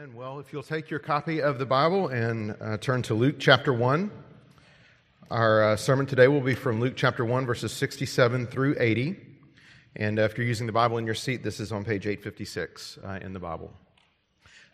Amen. 0.00 0.14
Well, 0.14 0.38
if 0.38 0.50
you'll 0.50 0.62
take 0.62 0.88
your 0.88 0.98
copy 0.98 1.42
of 1.42 1.58
the 1.58 1.66
Bible 1.66 2.08
and 2.08 2.56
uh, 2.58 2.78
turn 2.78 3.02
to 3.02 3.12
Luke 3.12 3.36
chapter 3.38 3.70
1, 3.70 4.10
our 5.30 5.62
uh, 5.62 5.76
sermon 5.76 6.06
today 6.06 6.26
will 6.26 6.40
be 6.40 6.54
from 6.54 6.80
Luke 6.80 6.94
chapter 6.96 7.22
1, 7.22 7.44
verses 7.44 7.70
67 7.72 8.46
through 8.46 8.76
80. 8.78 9.16
And 9.96 10.18
uh, 10.18 10.22
if 10.22 10.38
you're 10.38 10.46
using 10.46 10.66
the 10.66 10.72
Bible 10.72 10.96
in 10.96 11.04
your 11.04 11.14
seat, 11.14 11.42
this 11.42 11.60
is 11.60 11.70
on 11.70 11.84
page 11.84 12.06
856 12.06 12.98
uh, 13.04 13.18
in 13.20 13.34
the 13.34 13.40
Bible. 13.40 13.74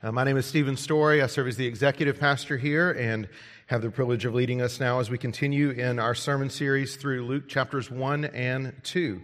Uh, 0.01 0.13
my 0.13 0.23
name 0.23 0.37
is 0.37 0.47
Stephen 0.47 0.77
Story. 0.77 1.21
I 1.21 1.27
serve 1.27 1.49
as 1.49 1.57
the 1.57 1.67
executive 1.67 2.21
pastor 2.21 2.57
here 2.57 2.93
and 2.93 3.29
have 3.67 3.83
the 3.83 3.91
privilege 3.91 4.27
of 4.27 4.35
leading 4.35 4.63
us 4.63 4.79
now 4.79 5.01
as 5.01 5.11
we 5.11 5.19
continue 5.19 5.71
in 5.71 5.99
our 5.99 6.15
sermon 6.15 6.51
series 6.51 6.95
through 6.95 7.27
Luke 7.27 7.49
chapters 7.49 7.91
1 7.91 8.27
and 8.27 8.75
2. 8.85 9.21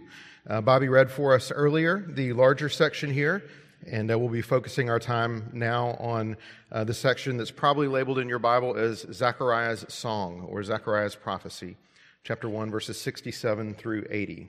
Uh, 0.49 0.59
Bobby 0.59 0.89
read 0.89 1.09
for 1.09 1.33
us 1.33 1.49
earlier 1.49 2.05
the 2.05 2.33
larger 2.33 2.67
section 2.67 3.13
here 3.13 3.43
and 3.87 4.11
uh, 4.11 4.17
we'll 4.17 4.29
be 4.29 4.41
focusing 4.41 4.89
our 4.89 4.99
time 4.99 5.49
now 5.53 5.95
on 5.99 6.37
uh, 6.71 6.83
the 6.83 6.93
section 6.93 7.37
that's 7.37 7.51
probably 7.51 7.87
labeled 7.87 8.19
in 8.19 8.29
your 8.29 8.39
Bible 8.39 8.75
as 8.75 9.05
Zechariah's 9.11 9.85
Song 9.89 10.45
or 10.47 10.63
Zechariah's 10.63 11.15
Prophecy, 11.15 11.77
chapter 12.23 12.49
1, 12.49 12.71
verses 12.71 12.99
67 12.99 13.73
through 13.75 14.05
80. 14.09 14.47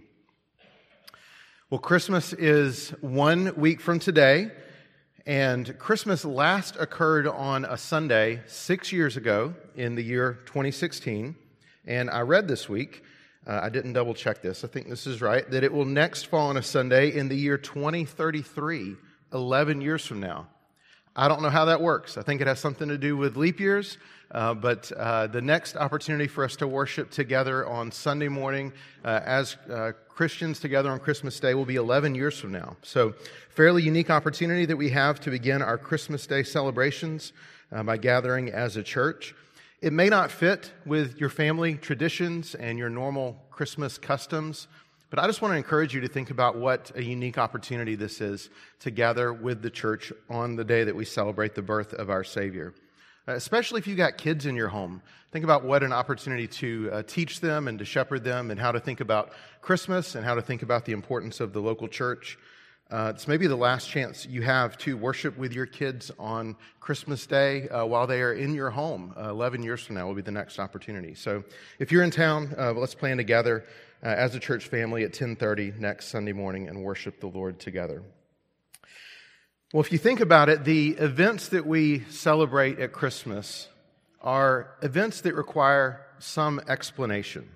Well, 1.71 1.81
Christmas 1.81 2.33
is 2.33 2.91
one 3.01 3.55
week 3.57 3.81
from 3.81 3.99
today, 3.99 4.51
and 5.27 5.77
Christmas 5.79 6.25
last 6.25 6.77
occurred 6.79 7.27
on 7.27 7.65
a 7.65 7.77
Sunday 7.77 8.43
six 8.47 8.93
years 8.93 9.17
ago 9.17 9.55
in 9.75 9.95
the 9.95 10.05
year 10.05 10.41
2016. 10.47 11.35
And 11.87 12.11
I 12.11 12.21
read 12.21 12.47
this 12.49 12.69
week, 12.69 13.03
uh, 13.47 13.61
I 13.63 13.69
didn't 13.69 13.95
double 13.95 14.15
check 14.15 14.43
this, 14.43 14.65
I 14.65 14.69
think 14.69 14.89
this 14.89 15.07
is 15.07 15.21
right, 15.21 15.49
that 15.51 15.65
it 15.65 15.73
will 15.73 15.85
next 15.85 16.27
fall 16.27 16.49
on 16.49 16.57
a 16.57 16.63
Sunday 16.63 17.15
in 17.15 17.29
the 17.29 17.37
year 17.37 17.59
2033 17.59 18.97
11 19.33 19.81
years 19.81 20.05
from 20.05 20.21
now. 20.21 20.49
I 21.17 21.29
don't 21.29 21.43
know 21.43 21.51
how 21.51 21.67
that 21.67 21.81
works. 21.81 22.19
I 22.19 22.23
think 22.23 22.41
it 22.41 22.49
has 22.49 22.59
something 22.59 22.89
to 22.89 22.99
do 22.99 23.17
with 23.17 23.37
leap 23.37 23.61
years, 23.61 23.99
uh, 24.33 24.53
but 24.53 24.91
uh, 24.91 25.29
the 25.29 25.41
next 25.41 25.77
opportunity 25.77 26.27
for 26.27 26.45
us 26.45 26.57
to 26.57 26.67
worship 26.67 27.13
together 27.13 27.65
on 27.69 27.93
Sunday 27.93 28.27
morning 28.27 28.73
uh, 29.05 29.21
as 29.25 29.57
uh, 29.71 29.93
Christians 30.09 30.59
together 30.59 30.91
on 30.91 30.99
Christmas 30.99 31.39
Day 31.39 31.55
will 31.55 31.65
be 31.65 31.77
11 31.77 32.17
years 32.17 32.37
from 32.37 32.51
now. 32.51 32.77
So, 32.83 33.15
fairly 33.51 33.85
unique 33.85 34.11
opportunity 34.11 34.67
that 34.67 34.77
we 34.77 34.91
have 34.91 35.21
to 35.21 35.31
begin 35.31 35.63
our 35.63 35.79
Christmas 35.79 36.27
Day 36.27 36.43
celebrations 36.43 37.33
uh, 37.71 37.85
by 37.85 37.97
gathering 37.97 38.51
as 38.51 38.77
a 38.77 38.83
church. 38.83 39.37
It 39.81 39.93
may 39.93 40.09
not 40.09 40.33
fit 40.33 40.73
with 40.85 41.21
your 41.21 41.29
family 41.29 41.75
traditions 41.75 42.57
and 42.57 42.79
your 42.79 42.91
normal 42.91 43.37
Christmas 43.51 43.99
customs. 43.99 44.67
But 45.15 45.23
I 45.23 45.29
just 45.29 45.43
want 45.43 45.53
to 45.53 45.57
encourage 45.57 45.95
you 45.95 46.01
to 46.01 46.09
think 46.09 46.31
about 46.31 46.57
what 46.57 46.91
a 46.97 47.01
unique 47.01 47.39
opportunity 47.39 47.95
this 47.95 48.21
is 48.21 48.51
to 48.81 48.91
gather 48.91 49.33
with 49.33 49.63
the 49.63 49.71
church 49.71 50.13
on 50.29 50.57
the 50.57 50.65
day 50.65 50.83
that 50.83 50.97
we 50.97 51.05
celebrate 51.05 51.55
the 51.55 51.63
birth 51.63 51.93
of 51.93 52.11
our 52.11 52.25
Savior. 52.25 52.75
Especially 53.29 53.79
if 53.79 53.87
you've 53.87 53.97
got 53.97 54.19
kids 54.19 54.45
in 54.45 54.57
your 54.57 54.67
home. 54.67 55.01
Think 55.31 55.45
about 55.45 55.63
what 55.63 55.85
an 55.85 55.93
opportunity 55.93 56.49
to 56.49 56.91
uh, 56.93 57.03
teach 57.05 57.39
them 57.39 57.69
and 57.69 57.79
to 57.79 57.85
shepherd 57.85 58.25
them 58.25 58.51
and 58.51 58.59
how 58.59 58.73
to 58.73 58.81
think 58.81 58.99
about 58.99 59.31
Christmas 59.61 60.17
and 60.17 60.25
how 60.25 60.35
to 60.35 60.43
think 60.43 60.63
about 60.63 60.85
the 60.85 60.91
importance 60.91 61.39
of 61.39 61.53
the 61.53 61.61
local 61.61 61.87
church. 61.87 62.37
Uh, 62.91 63.13
it's 63.15 63.29
maybe 63.29 63.47
the 63.47 63.57
last 63.57 63.89
chance 63.89 64.27
you 64.27 64.43
have 64.43 64.77
to 64.79 64.97
worship 64.97 65.39
with 65.39 65.53
your 65.53 65.65
kids 65.65 66.11
on 66.19 66.57
Christmas 66.81 67.25
Day 67.25 67.69
uh, 67.69 67.85
while 67.85 68.09
they 68.09 68.21
are 68.21 68.33
in 68.33 68.53
your 68.53 68.71
home. 68.71 69.15
Uh, 69.17 69.31
11 69.31 69.63
years 69.63 69.85
from 69.85 69.95
now 69.95 70.09
will 70.09 70.15
be 70.15 70.23
the 70.23 70.33
next 70.33 70.59
opportunity. 70.59 71.15
So 71.15 71.45
if 71.79 71.93
you're 71.93 72.03
in 72.03 72.11
town, 72.11 72.53
uh, 72.59 72.73
let's 72.73 72.97
plan 72.97 73.17
together 73.17 73.65
uh, 74.05 74.09
as 74.09 74.35
a 74.35 74.41
church 74.41 74.69
family 74.69 75.03
at 75.03 75.13
10:30 75.13 75.79
next 75.79 76.09
Sunday 76.09 76.33
morning 76.33 76.69
and 76.69 76.83
worship 76.83 77.21
the 77.21 77.27
Lord 77.27 77.59
together. 77.59 78.03
Well, 79.73 79.81
if 79.81 79.91
you 79.91 79.99
think 79.99 80.21
about 80.21 80.49
it, 80.49 80.65
the 80.65 80.91
events 80.91 81.49
that 81.49 81.67
we 81.67 82.05
celebrate 82.11 82.79
at 82.79 82.93
Christmas 82.93 83.69
are 84.21 84.77
events 84.83 85.23
that 85.23 85.35
require 85.35 86.07
some 86.19 86.61
explanation. 86.69 87.49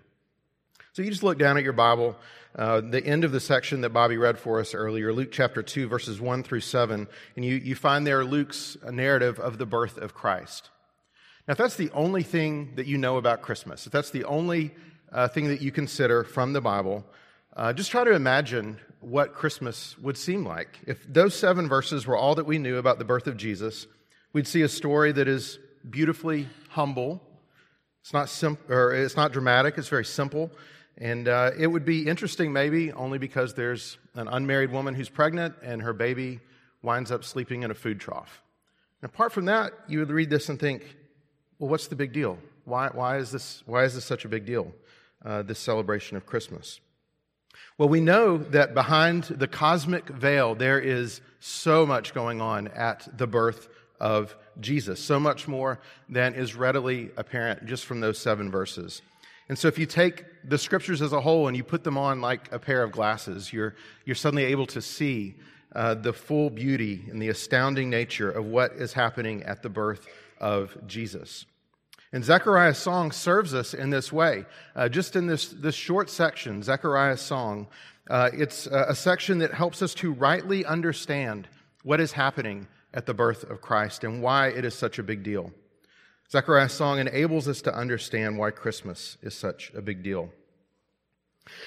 So 0.93 1.03
you 1.03 1.11
just 1.11 1.23
look 1.23 1.39
down 1.39 1.57
at 1.57 1.63
your 1.63 1.75
Bible, 1.75 2.17
uh, 2.57 2.81
the 2.81 3.05
end 3.05 3.23
of 3.23 3.31
the 3.31 3.39
section 3.39 3.83
that 3.83 3.91
Bobby 3.91 4.17
read 4.17 4.37
for 4.37 4.59
us 4.59 4.75
earlier, 4.75 5.13
Luke 5.13 5.31
chapter 5.31 5.63
2, 5.63 5.87
verses 5.87 6.21
1 6.21 6.43
through 6.43 6.61
7, 6.61 7.07
and 7.37 7.45
you, 7.45 7.55
you 7.55 7.77
find 7.77 8.05
there 8.05 8.25
Luke's 8.25 8.77
narrative 8.91 9.39
of 9.39 9.59
the 9.59 9.67
birth 9.67 9.97
of 9.97 10.13
Christ. 10.13 10.71
Now, 11.47 11.53
if 11.53 11.59
that's 11.59 11.77
the 11.77 11.91
only 11.93 12.25
thing 12.25 12.73
that 12.75 12.87
you 12.87 12.99
know 12.99 13.17
about 13.17 13.43
Christmas, 13.43 13.87
if 13.87 13.93
that's 13.93 14.11
the 14.11 14.25
only 14.25 14.75
uh, 15.13 15.29
thing 15.29 15.49
that 15.49 15.61
you 15.61 15.71
consider 15.71 16.25
from 16.25 16.53
the 16.53 16.61
Bible, 16.61 17.05
uh, 17.57 17.73
just 17.73 17.91
try 17.91 18.05
to 18.05 18.13
imagine 18.13 18.79
what 19.01 19.35
Christmas 19.35 19.97
would 19.99 20.17
seem 20.17 20.45
like. 20.45 20.79
If 20.87 21.05
those 21.13 21.35
seven 21.35 21.69
verses 21.69 22.07
were 22.07 22.17
all 22.17 22.35
that 22.37 22.47
we 22.47 22.59
knew 22.59 22.77
about 22.77 22.99
the 22.99 23.05
birth 23.05 23.27
of 23.27 23.37
Jesus, 23.37 23.87
we'd 24.33 24.47
see 24.47 24.63
a 24.63 24.69
story 24.69 25.13
that 25.13 25.29
is 25.29 25.59
beautifully 25.89 26.49
humble. 26.71 27.23
It's 28.03 28.13
not, 28.13 28.29
sim- 28.29 28.59
or 28.69 28.95
it's 28.95 29.17
not 29.17 29.33
dramatic, 29.33 29.79
it's 29.79 29.89
very 29.89 30.05
simple. 30.05 30.51
And 30.97 31.29
uh, 31.29 31.53
it 31.57 31.69
would 31.69 31.85
be 31.85 32.09
interesting, 32.09 32.53
maybe, 32.53 32.93
only 32.93 33.19
because 33.19 33.55
there's 33.55 33.99
an 34.15 34.27
unmarried 34.27 34.73
woman 34.73 34.95
who's 34.95 35.09
pregnant 35.09 35.55
and 35.63 35.83
her 35.83 35.93
baby 35.93 36.41
winds 36.83 37.13
up 37.13 37.25
sleeping 37.25 37.63
in 37.63 37.71
a 37.71 37.75
food 37.75 38.01
trough. 38.01 38.43
And 39.01 39.11
apart 39.11 39.33
from 39.33 39.45
that, 39.45 39.73
you 39.87 40.01
would 40.01 40.11
read 40.11 40.29
this 40.29 40.49
and 40.49 40.59
think, 40.59 40.97
well, 41.59 41.71
what's 41.71 41.87
the 41.87 41.97
big 41.97 42.13
deal? 42.13 42.39
Why, 42.65 42.89
why, 42.89 43.19
is, 43.19 43.31
this, 43.31 43.63
why 43.67 43.85
is 43.85 43.95
this 43.95 44.05
such 44.05 44.25
a 44.25 44.29
big 44.29 44.45
deal? 44.45 44.73
Uh, 45.25 45.43
this 45.43 45.59
celebration 45.59 46.17
of 46.17 46.27
Christmas? 46.27 46.81
Well, 47.77 47.89
we 47.89 48.01
know 48.01 48.39
that 48.39 48.75
behind 48.75 49.25
the 49.25 49.49
cosmic 49.49 50.09
veil, 50.09 50.55
there 50.55 50.81
is 50.81 51.21
so 51.41 51.87
much 51.87 52.15
going 52.15 52.41
on 52.41 52.69
at 52.69 53.09
the 53.17 53.27
birth 53.27 53.69
of 54.01 54.35
Jesus, 54.61 55.01
so 55.01 55.21
much 55.21 55.47
more 55.47 55.81
than 56.09 56.35
is 56.35 56.55
readily 56.55 57.11
apparent 57.17 57.67
just 57.67 57.85
from 57.85 58.01
those 58.01 58.19
seven 58.19 58.51
verses. 58.51 59.03
And 59.49 59.59
so, 59.59 59.69
if 59.69 59.79
you 59.79 59.87
take 59.87 60.25
the 60.45 60.59
scriptures 60.59 61.01
as 61.01 61.13
a 61.13 61.21
whole 61.21 61.49
and 61.49 61.57
you 61.57 61.65
put 61.65 61.85
them 61.85 61.97
on 61.97 62.21
like 62.21 62.53
a 62.53 62.59
pair 62.59 62.83
of 62.83 62.93
glasses, 62.93 63.53
you're, 63.53 63.75
you're 64.05 64.17
suddenly 64.17 64.45
able 64.45 64.67
to 64.67 64.83
see 64.83 65.37
uh, 65.75 65.95
the 65.95 66.13
full 66.13 66.51
beauty 66.51 67.07
and 67.11 67.21
the 67.21 67.29
astounding 67.29 67.89
nature 67.91 68.31
of 68.31 68.45
what 68.47 68.73
is 68.73 68.93
happening 68.93 69.43
at 69.45 69.63
the 69.63 69.69
birth 69.69 70.07
of 70.41 70.77
Jesus. 70.87 71.47
And 72.13 72.25
Zechariah's 72.25 72.79
song 72.79 73.13
serves 73.13 73.53
us 73.53 73.75
in 73.75 73.91
this 73.91 74.13
way. 74.13 74.47
Uh, 74.75 74.89
just 74.89 75.15
in 75.15 75.27
this, 75.27 75.49
this 75.49 75.75
short 75.75 76.09
section, 76.09 76.63
Zechariah's 76.63 77.21
song, 77.21 77.67
uh, 78.09 78.31
it's 78.33 78.67
a 78.67 78.95
section 78.95 79.39
that 79.39 79.53
helps 79.53 79.83
us 79.83 79.93
to 79.95 80.13
rightly 80.13 80.65
understand 80.65 81.47
what 81.83 82.01
is 82.01 82.13
happening 82.13 82.67
at 82.95 83.05
the 83.05 83.13
birth 83.13 83.45
of 83.45 83.61
Christ 83.61 84.05
and 84.05 84.23
why 84.23 84.49
it 84.49 84.65
is 84.65 84.75
such 84.75 84.99
a 84.99 85.03
big 85.03 85.23
deal. 85.23 85.53
Zechariah's 86.31 86.73
song 86.73 86.99
enables 86.99 87.49
us 87.49 87.61
to 87.63 87.75
understand 87.75 88.39
why 88.39 88.51
Christmas 88.51 89.19
is 89.23 89.35
such 89.35 89.71
a 89.75 89.83
big 89.83 90.03
deal. 90.03 90.31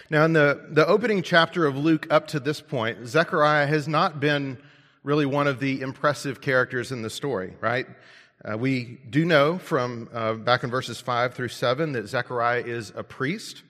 Now, 0.09 0.25
in 0.25 0.34
the, 0.34 0.68
the 0.69 0.85
opening 0.85 1.24
chapter 1.24 1.66
of 1.66 1.75
Luke 1.75 2.07
up 2.09 2.28
to 2.28 2.40
this 2.40 2.62
point, 2.62 3.07
Zechariah 3.07 3.68
has 3.68 3.88
not 3.88 4.19
been 4.19 4.57
really 5.03 5.25
one 5.25 5.47
of 5.47 5.59
the 5.59 5.81
impressive 5.81 6.41
characters 6.41 6.91
in 6.91 7.01
the 7.01 7.09
story, 7.09 7.56
right? 7.59 7.88
Uh, 8.44 8.57
we 8.57 8.97
do 9.07 9.24
know 9.24 9.59
from 9.59 10.09
uh, 10.12 10.34
back 10.34 10.63
in 10.63 10.72
verses 10.72 11.00
5 11.00 11.35
through 11.35 11.50
7 11.50 11.91
that 11.91 12.07
Zechariah 12.07 12.63
is 12.66 12.91
a 12.96 13.03
priest. 13.03 13.62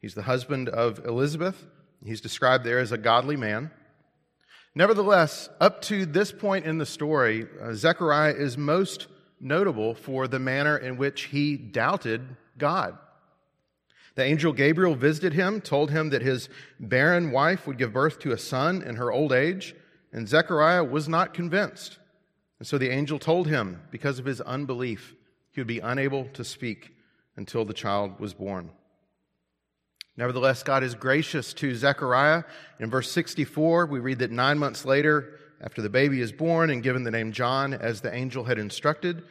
He's 0.00 0.14
the 0.14 0.22
husband 0.22 0.70
of 0.70 1.04
Elizabeth. 1.04 1.66
He's 2.02 2.22
described 2.22 2.64
there 2.64 2.78
as 2.78 2.90
a 2.90 2.96
godly 2.96 3.36
man. 3.36 3.70
Nevertheless, 4.74 5.50
up 5.60 5.82
to 5.82 6.06
this 6.06 6.32
point 6.32 6.64
in 6.64 6.78
the 6.78 6.86
story, 6.86 7.46
uh, 7.62 7.74
Zechariah 7.74 8.32
is 8.32 8.56
most 8.56 9.08
notable 9.40 9.94
for 9.94 10.26
the 10.26 10.38
manner 10.38 10.78
in 10.78 10.96
which 10.96 11.24
he 11.24 11.56
doubted 11.56 12.22
God. 12.56 12.96
The 14.14 14.24
angel 14.24 14.54
Gabriel 14.54 14.94
visited 14.94 15.34
him, 15.34 15.60
told 15.60 15.90
him 15.90 16.10
that 16.10 16.22
his 16.22 16.48
barren 16.80 17.30
wife 17.30 17.66
would 17.66 17.76
give 17.76 17.92
birth 17.92 18.20
to 18.20 18.32
a 18.32 18.38
son 18.38 18.82
in 18.82 18.96
her 18.96 19.12
old 19.12 19.32
age, 19.32 19.74
and 20.12 20.26
Zechariah 20.26 20.84
was 20.84 21.08
not 21.08 21.34
convinced. 21.34 21.98
And 22.64 22.68
so 22.70 22.78
the 22.78 22.88
angel 22.88 23.18
told 23.18 23.46
him, 23.46 23.82
because 23.90 24.18
of 24.18 24.24
his 24.24 24.40
unbelief, 24.40 25.14
he 25.52 25.60
would 25.60 25.66
be 25.66 25.80
unable 25.80 26.24
to 26.28 26.42
speak 26.42 26.96
until 27.36 27.66
the 27.66 27.74
child 27.74 28.18
was 28.18 28.32
born. 28.32 28.70
Nevertheless, 30.16 30.62
God 30.62 30.82
is 30.82 30.94
gracious 30.94 31.52
to 31.52 31.74
Zechariah. 31.74 32.44
In 32.80 32.88
verse 32.88 33.12
64, 33.12 33.84
we 33.84 33.98
read 33.98 34.20
that 34.20 34.30
nine 34.30 34.58
months 34.58 34.86
later, 34.86 35.40
after 35.60 35.82
the 35.82 35.90
baby 35.90 36.22
is 36.22 36.32
born 36.32 36.70
and 36.70 36.82
given 36.82 37.04
the 37.04 37.10
name 37.10 37.32
John, 37.32 37.74
as 37.74 38.00
the 38.00 38.14
angel 38.14 38.44
had 38.44 38.58
instructed, 38.58 39.24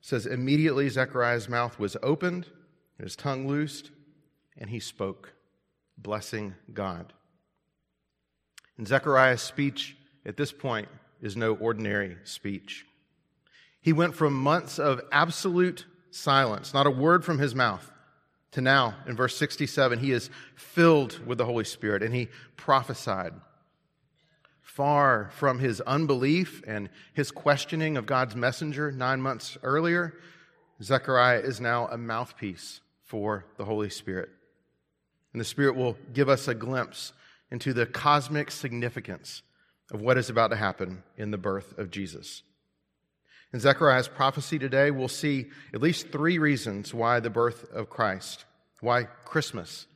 says, 0.00 0.26
Immediately 0.26 0.88
Zechariah's 0.88 1.48
mouth 1.48 1.78
was 1.78 1.96
opened, 2.02 2.48
his 3.00 3.14
tongue 3.14 3.46
loosed, 3.46 3.92
and 4.58 4.68
he 4.68 4.80
spoke, 4.80 5.32
blessing 5.96 6.56
God. 6.74 7.12
And 8.76 8.88
Zechariah's 8.88 9.42
speech 9.42 9.96
at 10.26 10.36
this 10.36 10.50
point 10.50 10.88
is 11.20 11.36
no 11.36 11.54
ordinary 11.54 12.16
speech. 12.24 12.86
He 13.80 13.92
went 13.92 14.14
from 14.14 14.34
months 14.34 14.78
of 14.78 15.00
absolute 15.10 15.86
silence, 16.10 16.74
not 16.74 16.86
a 16.86 16.90
word 16.90 17.24
from 17.24 17.38
his 17.38 17.54
mouth, 17.54 17.90
to 18.52 18.60
now, 18.60 18.96
in 19.06 19.14
verse 19.14 19.36
67, 19.36 20.00
he 20.00 20.10
is 20.10 20.28
filled 20.56 21.24
with 21.24 21.38
the 21.38 21.44
Holy 21.44 21.64
Spirit 21.64 22.02
and 22.02 22.14
he 22.14 22.28
prophesied. 22.56 23.32
far 24.60 25.30
from 25.34 25.58
his 25.58 25.80
unbelief 25.82 26.62
and 26.66 26.88
his 27.12 27.30
questioning 27.32 27.96
of 27.96 28.06
God's 28.06 28.36
messenger 28.36 28.90
nine 28.92 29.20
months 29.20 29.58
earlier, 29.62 30.14
Zechariah 30.82 31.40
is 31.40 31.60
now 31.60 31.88
a 31.88 31.98
mouthpiece 31.98 32.80
for 33.04 33.44
the 33.56 33.64
Holy 33.64 33.90
Spirit. 33.90 34.30
And 35.32 35.40
the 35.40 35.44
Spirit 35.44 35.76
will 35.76 35.98
give 36.12 36.28
us 36.28 36.48
a 36.48 36.54
glimpse 36.54 37.12
into 37.50 37.72
the 37.72 37.84
cosmic 37.84 38.50
significance 38.50 39.42
of 39.90 40.00
what 40.00 40.18
is 40.18 40.30
about 40.30 40.48
to 40.48 40.56
happen 40.56 41.02
in 41.16 41.30
the 41.30 41.38
birth 41.38 41.78
of 41.78 41.90
Jesus. 41.90 42.42
In 43.52 43.60
Zechariah's 43.60 44.08
prophecy 44.08 44.58
today, 44.58 44.90
we'll 44.90 45.08
see 45.08 45.46
at 45.74 45.82
least 45.82 46.12
three 46.12 46.38
reasons 46.38 46.94
why 46.94 47.18
the 47.18 47.30
birth 47.30 47.70
of 47.72 47.90
Christ, 47.90 48.44
why 48.80 49.04
Christmas 49.24 49.86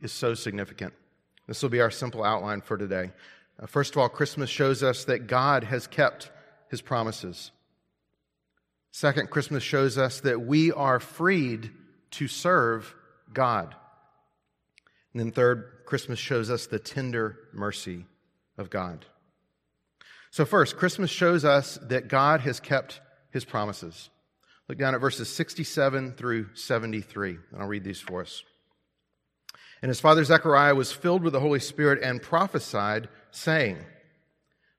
is 0.00 0.12
so 0.12 0.34
significant. 0.34 0.92
This 1.46 1.62
will 1.62 1.70
be 1.70 1.80
our 1.80 1.90
simple 1.90 2.22
outline 2.22 2.60
for 2.60 2.76
today. 2.76 3.10
Uh, 3.58 3.66
first 3.66 3.92
of 3.92 3.98
all, 3.98 4.08
Christmas 4.08 4.50
shows 4.50 4.82
us 4.82 5.04
that 5.04 5.26
God 5.26 5.64
has 5.64 5.86
kept 5.86 6.30
his 6.68 6.82
promises. 6.82 7.50
Second, 8.92 9.30
Christmas 9.30 9.62
shows 9.62 9.96
us 9.96 10.20
that 10.20 10.42
we 10.42 10.72
are 10.72 11.00
freed 11.00 11.70
to 12.12 12.28
serve 12.28 12.94
God. 13.32 13.74
And 15.12 15.20
then 15.20 15.32
third, 15.32 15.84
Christmas 15.86 16.18
shows 16.18 16.50
us 16.50 16.66
the 16.66 16.78
tender 16.78 17.38
mercy 17.52 18.04
of 18.58 18.68
God. 18.68 19.06
So, 20.30 20.44
first, 20.44 20.76
Christmas 20.76 21.10
shows 21.10 21.44
us 21.44 21.78
that 21.82 22.08
God 22.08 22.40
has 22.42 22.60
kept 22.60 23.00
his 23.30 23.44
promises. 23.44 24.10
Look 24.68 24.78
down 24.78 24.94
at 24.94 25.00
verses 25.00 25.28
67 25.28 26.12
through 26.12 26.54
73, 26.54 27.30
and 27.30 27.60
I'll 27.60 27.66
read 27.66 27.82
these 27.82 28.00
for 28.00 28.20
us. 28.20 28.44
And 29.82 29.88
his 29.88 30.00
father 30.00 30.22
Zechariah 30.22 30.76
was 30.76 30.92
filled 30.92 31.24
with 31.24 31.32
the 31.32 31.40
Holy 31.40 31.58
Spirit 31.58 32.02
and 32.02 32.22
prophesied, 32.22 33.08
saying, 33.32 33.78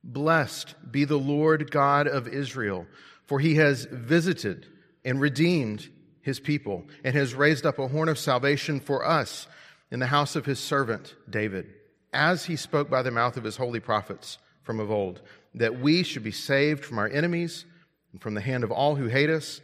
Blessed 0.04 0.76
be 0.90 1.04
the 1.04 1.20
Lord 1.20 1.72
God 1.72 2.08
of 2.08 2.28
Israel, 2.28 2.88
for 3.26 3.40
he 3.40 3.56
has 3.56 3.86
visited 3.86 4.68
and 5.04 5.20
redeemed 5.20 5.90
his 6.22 6.40
people, 6.40 6.86
and 7.04 7.16
has 7.16 7.34
raised 7.34 7.66
up 7.66 7.78
a 7.80 7.88
horn 7.88 8.08
of 8.08 8.20
salvation 8.20 8.80
for 8.80 9.06
us 9.06 9.48
in 9.90 10.00
the 10.00 10.08
house 10.08 10.38
of 10.38 10.46
his 10.46 10.60
servant 10.60 11.16
David, 11.30 11.74
as 12.14 12.46
he 12.46 12.56
spoke 12.56 12.90
by 12.90 13.02
the 13.02 13.12
mouth 13.12 13.36
of 13.36 13.44
his 13.44 13.58
holy 13.58 13.80
prophets 13.80 14.38
from 14.64 14.80
of 14.80 14.92
old 14.92 15.22
that 15.54 15.80
we 15.80 16.04
should 16.04 16.24
be 16.24 16.32
saved 16.32 16.86
from 16.86 17.00
our 17.00 17.08
enemies 17.08 17.66
and 18.12 18.22
from 18.22 18.34
the 18.34 18.42
hand 18.42 18.64
of 18.64 18.72
all 18.72 18.96
who 18.96 19.08
hate 19.08 19.30
us, 19.30 19.62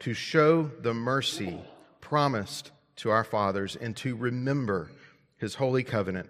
to 0.00 0.12
show 0.12 0.70
the 0.82 0.94
mercy 0.94 1.58
promised 2.00 2.70
to 2.96 3.10
our 3.10 3.24
fathers, 3.24 3.76
and 3.76 3.96
to 3.96 4.16
remember 4.16 4.90
his 5.38 5.54
holy 5.54 5.82
covenant, 5.82 6.28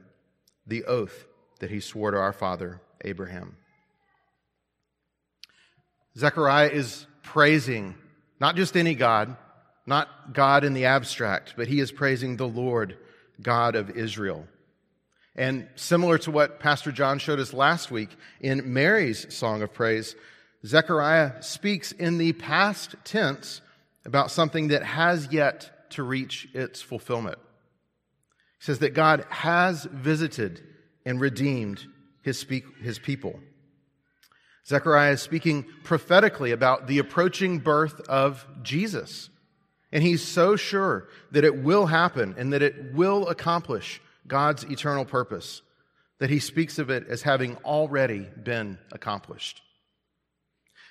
the 0.66 0.84
oath 0.84 1.26
that 1.60 1.70
he 1.70 1.80
swore 1.80 2.10
to 2.10 2.16
our 2.16 2.32
father 2.32 2.80
Abraham. 3.04 3.56
Zechariah 6.16 6.70
is 6.70 7.06
praising 7.22 7.94
not 8.40 8.56
just 8.56 8.76
any 8.76 8.94
God, 8.94 9.36
not 9.86 10.32
God 10.32 10.64
in 10.64 10.74
the 10.74 10.86
abstract, 10.86 11.54
but 11.56 11.68
he 11.68 11.80
is 11.80 11.92
praising 11.92 12.36
the 12.36 12.48
Lord, 12.48 12.96
God 13.40 13.76
of 13.76 13.90
Israel. 13.90 14.46
And 15.36 15.68
similar 15.76 16.16
to 16.18 16.30
what 16.30 16.60
Pastor 16.60 16.90
John 16.90 17.18
showed 17.18 17.38
us 17.38 17.52
last 17.52 17.90
week 17.90 18.08
in 18.40 18.72
Mary's 18.72 19.32
song 19.34 19.60
of 19.60 19.72
praise, 19.72 20.16
Zechariah 20.64 21.42
speaks 21.42 21.92
in 21.92 22.16
the 22.16 22.32
past 22.32 22.96
tense 23.04 23.60
about 24.06 24.30
something 24.30 24.68
that 24.68 24.82
has 24.82 25.30
yet 25.30 25.90
to 25.90 26.02
reach 26.02 26.48
its 26.54 26.80
fulfillment. 26.80 27.38
He 28.58 28.64
says 28.64 28.78
that 28.78 28.94
God 28.94 29.26
has 29.28 29.84
visited 29.84 30.62
and 31.04 31.20
redeemed 31.20 31.84
his, 32.22 32.38
speak, 32.38 32.64
his 32.82 32.98
people. 32.98 33.38
Zechariah 34.66 35.12
is 35.12 35.22
speaking 35.22 35.66
prophetically 35.84 36.50
about 36.50 36.86
the 36.86 36.98
approaching 36.98 37.58
birth 37.58 38.00
of 38.08 38.44
Jesus. 38.62 39.28
And 39.92 40.02
he's 40.02 40.26
so 40.26 40.56
sure 40.56 41.08
that 41.30 41.44
it 41.44 41.62
will 41.62 41.86
happen 41.86 42.34
and 42.36 42.52
that 42.52 42.62
it 42.62 42.94
will 42.94 43.28
accomplish 43.28 44.00
God's 44.26 44.64
eternal 44.64 45.04
purpose, 45.04 45.62
that 46.18 46.30
he 46.30 46.38
speaks 46.38 46.78
of 46.78 46.90
it 46.90 47.06
as 47.08 47.22
having 47.22 47.56
already 47.58 48.20
been 48.20 48.78
accomplished. 48.92 49.62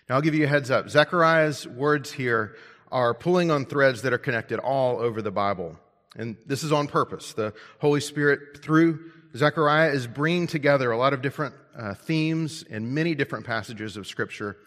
Now, 0.08 0.16
I'll 0.16 0.22
give 0.22 0.36
you 0.36 0.46
a 0.46 0.48
heads 0.48 0.70
up. 0.70 0.90
Zechariah's 0.90 1.68
words 1.68 2.12
here 2.12 2.56
are 2.92 3.14
pulling 3.14 3.50
on 3.50 3.66
threads 3.66 4.04
that 4.04 4.14
are 4.14 4.20
connected 4.20 4.60
all 4.60 5.00
over 5.00 5.22
the 5.22 5.32
Bible. 5.32 5.80
And 6.16 6.38
this 6.46 6.64
is 6.64 6.72
on 6.72 6.88
purpose. 6.88 7.34
The 7.34 7.54
Holy 7.80 8.00
Spirit, 8.02 8.64
through 8.64 9.12
Zechariah, 9.36 9.90
is 9.90 10.08
bringing 10.08 10.48
together 10.48 10.92
a 10.92 10.98
lot 10.98 11.14
of 11.14 11.22
different 11.22 11.56
uh, 11.78 11.96
themes 11.96 12.64
in 12.64 12.94
many 12.94 13.16
different 13.16 13.46
passages 13.46 13.98
of 13.98 14.08
Scripture 14.08 14.58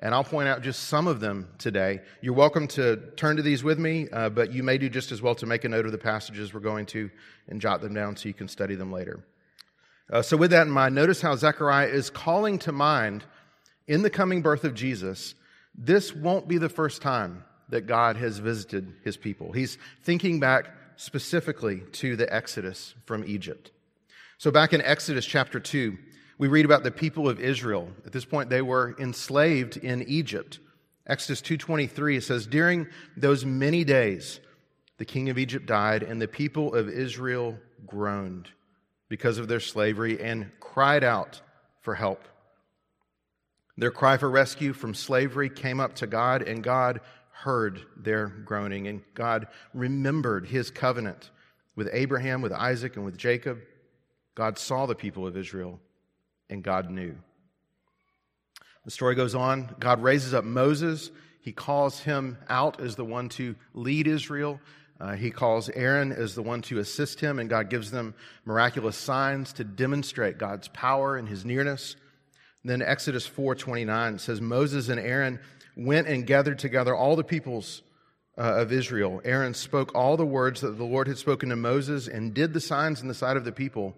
and 0.00 0.14
I'll 0.14 0.24
point 0.24 0.48
out 0.48 0.62
just 0.62 0.84
some 0.84 1.06
of 1.06 1.20
them 1.20 1.48
today. 1.58 2.00
You're 2.20 2.34
welcome 2.34 2.68
to 2.68 2.96
turn 3.16 3.36
to 3.36 3.42
these 3.42 3.64
with 3.64 3.78
me, 3.78 4.08
uh, 4.12 4.28
but 4.28 4.52
you 4.52 4.62
may 4.62 4.78
do 4.78 4.88
just 4.88 5.10
as 5.10 5.20
well 5.20 5.34
to 5.36 5.46
make 5.46 5.64
a 5.64 5.68
note 5.68 5.86
of 5.86 5.92
the 5.92 5.98
passages 5.98 6.54
we're 6.54 6.60
going 6.60 6.86
to 6.86 7.10
and 7.48 7.60
jot 7.60 7.80
them 7.80 7.94
down 7.94 8.16
so 8.16 8.28
you 8.28 8.34
can 8.34 8.48
study 8.48 8.76
them 8.76 8.92
later. 8.92 9.24
Uh, 10.10 10.22
so, 10.22 10.36
with 10.36 10.52
that 10.52 10.66
in 10.66 10.72
mind, 10.72 10.94
notice 10.94 11.20
how 11.20 11.34
Zechariah 11.34 11.88
is 11.88 12.10
calling 12.10 12.58
to 12.60 12.72
mind 12.72 13.24
in 13.86 14.02
the 14.02 14.10
coming 14.10 14.40
birth 14.40 14.64
of 14.64 14.74
Jesus, 14.74 15.34
this 15.74 16.14
won't 16.14 16.48
be 16.48 16.58
the 16.58 16.68
first 16.68 17.02
time 17.02 17.44
that 17.68 17.82
God 17.82 18.16
has 18.16 18.38
visited 18.38 18.94
his 19.04 19.16
people. 19.16 19.52
He's 19.52 19.76
thinking 20.02 20.40
back 20.40 20.68
specifically 20.96 21.82
to 21.92 22.16
the 22.16 22.32
Exodus 22.32 22.94
from 23.04 23.24
Egypt. 23.26 23.70
So, 24.38 24.50
back 24.50 24.72
in 24.72 24.80
Exodus 24.80 25.26
chapter 25.26 25.60
2, 25.60 25.98
we 26.38 26.46
read 26.46 26.64
about 26.64 26.84
the 26.84 26.90
people 26.92 27.28
of 27.28 27.40
Israel. 27.40 27.90
At 28.06 28.12
this 28.12 28.24
point, 28.24 28.48
they 28.48 28.62
were 28.62 28.94
enslaved 28.98 29.76
in 29.76 30.02
Egypt. 30.04 30.60
Exodus 31.06 31.42
2.23, 31.42 32.22
says, 32.22 32.46
During 32.46 32.86
those 33.16 33.44
many 33.44 33.82
days, 33.82 34.38
the 34.98 35.04
king 35.04 35.30
of 35.30 35.38
Egypt 35.38 35.66
died, 35.66 36.04
and 36.04 36.22
the 36.22 36.28
people 36.28 36.74
of 36.74 36.88
Israel 36.88 37.58
groaned 37.86 38.48
because 39.08 39.38
of 39.38 39.48
their 39.48 39.60
slavery 39.60 40.20
and 40.20 40.50
cried 40.60 41.02
out 41.02 41.40
for 41.80 41.94
help. 41.94 42.28
Their 43.76 43.90
cry 43.90 44.16
for 44.16 44.30
rescue 44.30 44.72
from 44.72 44.94
slavery 44.94 45.48
came 45.50 45.80
up 45.80 45.94
to 45.96 46.06
God, 46.06 46.42
and 46.42 46.62
God 46.62 47.00
heard 47.32 47.80
their 47.96 48.26
groaning, 48.26 48.86
and 48.86 49.02
God 49.14 49.48
remembered 49.72 50.46
his 50.46 50.70
covenant 50.70 51.30
with 51.74 51.88
Abraham, 51.92 52.42
with 52.42 52.52
Isaac, 52.52 52.96
and 52.96 53.04
with 53.04 53.16
Jacob. 53.16 53.60
God 54.34 54.58
saw 54.58 54.86
the 54.86 54.94
people 54.94 55.26
of 55.26 55.36
Israel 55.36 55.80
and 56.50 56.62
God 56.62 56.90
knew. 56.90 57.16
The 58.84 58.90
story 58.90 59.14
goes 59.14 59.34
on. 59.34 59.74
God 59.78 60.02
raises 60.02 60.32
up 60.32 60.44
Moses. 60.44 61.10
He 61.40 61.52
calls 61.52 62.00
him 62.00 62.38
out 62.48 62.80
as 62.80 62.96
the 62.96 63.04
one 63.04 63.28
to 63.30 63.54
lead 63.74 64.06
Israel. 64.06 64.60
Uh, 65.00 65.14
he 65.14 65.30
calls 65.30 65.68
Aaron 65.68 66.10
as 66.10 66.34
the 66.34 66.42
one 66.42 66.62
to 66.62 66.78
assist 66.78 67.20
him, 67.20 67.38
and 67.38 67.48
God 67.48 67.70
gives 67.70 67.90
them 67.90 68.14
miraculous 68.44 68.96
signs 68.96 69.52
to 69.54 69.64
demonstrate 69.64 70.38
God's 70.38 70.68
power 70.68 71.16
and 71.16 71.28
his 71.28 71.44
nearness. 71.44 71.96
then 72.64 72.82
Exodus 72.82 73.26
4:29 73.26 74.18
says 74.18 74.40
Moses 74.40 74.88
and 74.88 74.98
Aaron 74.98 75.38
went 75.76 76.08
and 76.08 76.26
gathered 76.26 76.58
together 76.58 76.94
all 76.94 77.14
the 77.14 77.22
peoples 77.22 77.82
uh, 78.36 78.60
of 78.60 78.72
Israel. 78.72 79.20
Aaron 79.24 79.54
spoke 79.54 79.94
all 79.94 80.16
the 80.16 80.26
words 80.26 80.60
that 80.60 80.76
the 80.76 80.84
Lord 80.84 81.08
had 81.08 81.18
spoken 81.18 81.48
to 81.50 81.56
Moses 81.56 82.08
and 82.08 82.34
did 82.34 82.52
the 82.52 82.60
signs 82.60 83.00
in 83.00 83.08
the 83.08 83.14
sight 83.14 83.36
of 83.36 83.44
the 83.44 83.52
people. 83.52 83.94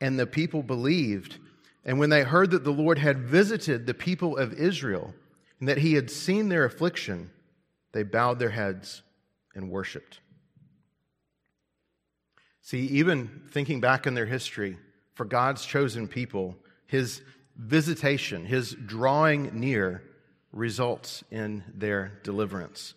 And 0.00 0.18
the 0.18 0.26
people 0.26 0.62
believed 0.62 1.38
and 1.86 2.00
when 2.00 2.10
they 2.10 2.24
heard 2.24 2.50
that 2.50 2.64
the 2.64 2.72
Lord 2.72 2.98
had 2.98 3.20
visited 3.20 3.86
the 3.86 3.94
people 3.94 4.36
of 4.36 4.52
Israel 4.52 5.14
and 5.60 5.68
that 5.68 5.78
he 5.78 5.94
had 5.94 6.10
seen 6.10 6.48
their 6.48 6.64
affliction, 6.64 7.30
they 7.92 8.02
bowed 8.02 8.40
their 8.40 8.50
heads 8.50 9.02
and 9.54 9.70
worshiped. 9.70 10.18
See, 12.60 12.80
even 12.80 13.42
thinking 13.52 13.80
back 13.80 14.08
in 14.08 14.14
their 14.14 14.26
history, 14.26 14.76
for 15.14 15.24
God's 15.24 15.64
chosen 15.64 16.08
people, 16.08 16.56
his 16.88 17.22
visitation, 17.56 18.44
his 18.44 18.72
drawing 18.72 19.58
near, 19.58 20.02
results 20.52 21.22
in 21.30 21.62
their 21.72 22.18
deliverance. 22.24 22.94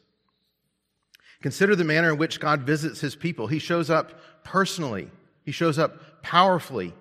Consider 1.44 1.76
the 1.76 1.84
manner 1.84 2.12
in 2.12 2.18
which 2.18 2.40
God 2.40 2.62
visits 2.62 3.00
his 3.00 3.16
people. 3.16 3.46
He 3.46 3.60
shows 3.60 3.92
up 3.92 4.20
personally, 4.44 5.12
he 5.46 5.52
shows 5.52 5.78
up 5.78 6.24
powerfully 6.24 6.94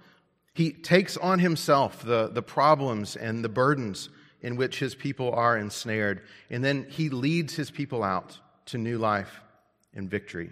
he 0.59 0.73
takes 0.73 1.17
on 1.17 1.39
himself 1.39 2.03
the, 2.03 2.27
the 2.33 2.43
problems 2.43 3.15
and 3.15 3.45
the 3.45 3.49
burdens 3.49 4.09
in 4.43 4.57
which 4.57 4.81
his 4.81 4.93
people 4.93 5.33
are 5.33 5.57
ensnared, 5.57 6.21
and 6.51 6.65
then 6.65 6.85
he 6.91 7.11
leads 7.11 7.55
his 7.55 7.71
people 7.71 8.03
out 8.03 8.37
to 8.67 8.77
new 8.77 8.99
life 8.99 9.41
and 9.95 10.11
victory. 10.11 10.51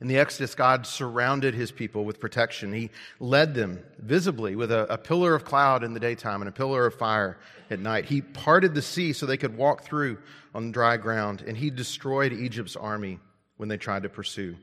In 0.00 0.08
the 0.08 0.18
Exodus, 0.18 0.56
God 0.56 0.84
surrounded 0.84 1.54
his 1.54 1.70
people 1.70 2.04
with 2.04 2.18
protection. 2.18 2.72
He 2.72 2.90
led 3.20 3.54
them 3.54 3.84
visibly 4.00 4.56
with 4.56 4.72
a, 4.72 4.94
a, 4.94 4.98
pillar 4.98 5.36
of 5.36 5.44
cloud 5.44 5.84
in 5.84 5.94
the 5.94 6.00
daytime 6.00 6.42
and 6.42 6.48
a 6.48 6.52
pillar 6.52 6.86
of 6.86 6.94
fire 6.94 7.38
at 7.70 7.78
night. 7.78 8.06
He 8.06 8.20
parted 8.20 8.74
the 8.74 8.82
sea 8.82 9.12
so 9.12 9.26
they 9.26 9.36
could 9.36 9.56
walk 9.56 9.84
through 9.84 10.18
on 10.56 10.72
dry 10.72 10.96
ground, 10.96 11.44
and 11.46 11.56
he 11.56 11.70
destroyed 11.70 12.32
Egypt's 12.32 12.74
army 12.74 13.20
when 13.58 13.68
they 13.68 13.76
tried 13.76 14.02
to 14.02 14.08
pursue. 14.08 14.56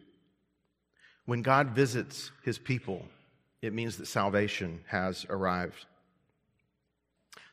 When 1.26 1.42
God 1.42 1.70
visits 1.70 2.32
his 2.44 2.58
people, 2.58 3.06
it 3.62 3.74
means 3.74 3.98
that 3.98 4.08
salvation 4.08 4.82
has 4.88 5.26
arrived. 5.30 5.86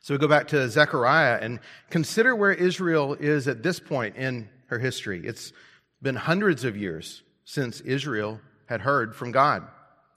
So 0.01 0.13
we 0.13 0.19
go 0.19 0.27
back 0.27 0.49
to 0.49 0.69
Zechariah 0.69 1.39
and 1.41 1.59
consider 1.89 2.35
where 2.35 2.51
Israel 2.51 3.15
is 3.15 3.47
at 3.47 3.63
this 3.63 3.79
point 3.79 4.15
in 4.17 4.49
her 4.67 4.77
history. 4.77 5.25
It's 5.25 5.51
been 6.01 6.15
hundreds 6.15 6.63
of 6.63 6.77
years 6.77 7.23
since 7.43 7.81
Israel 7.81 8.39
had 8.67 8.81
heard 8.81 9.15
from 9.15 9.31
God. 9.31 9.63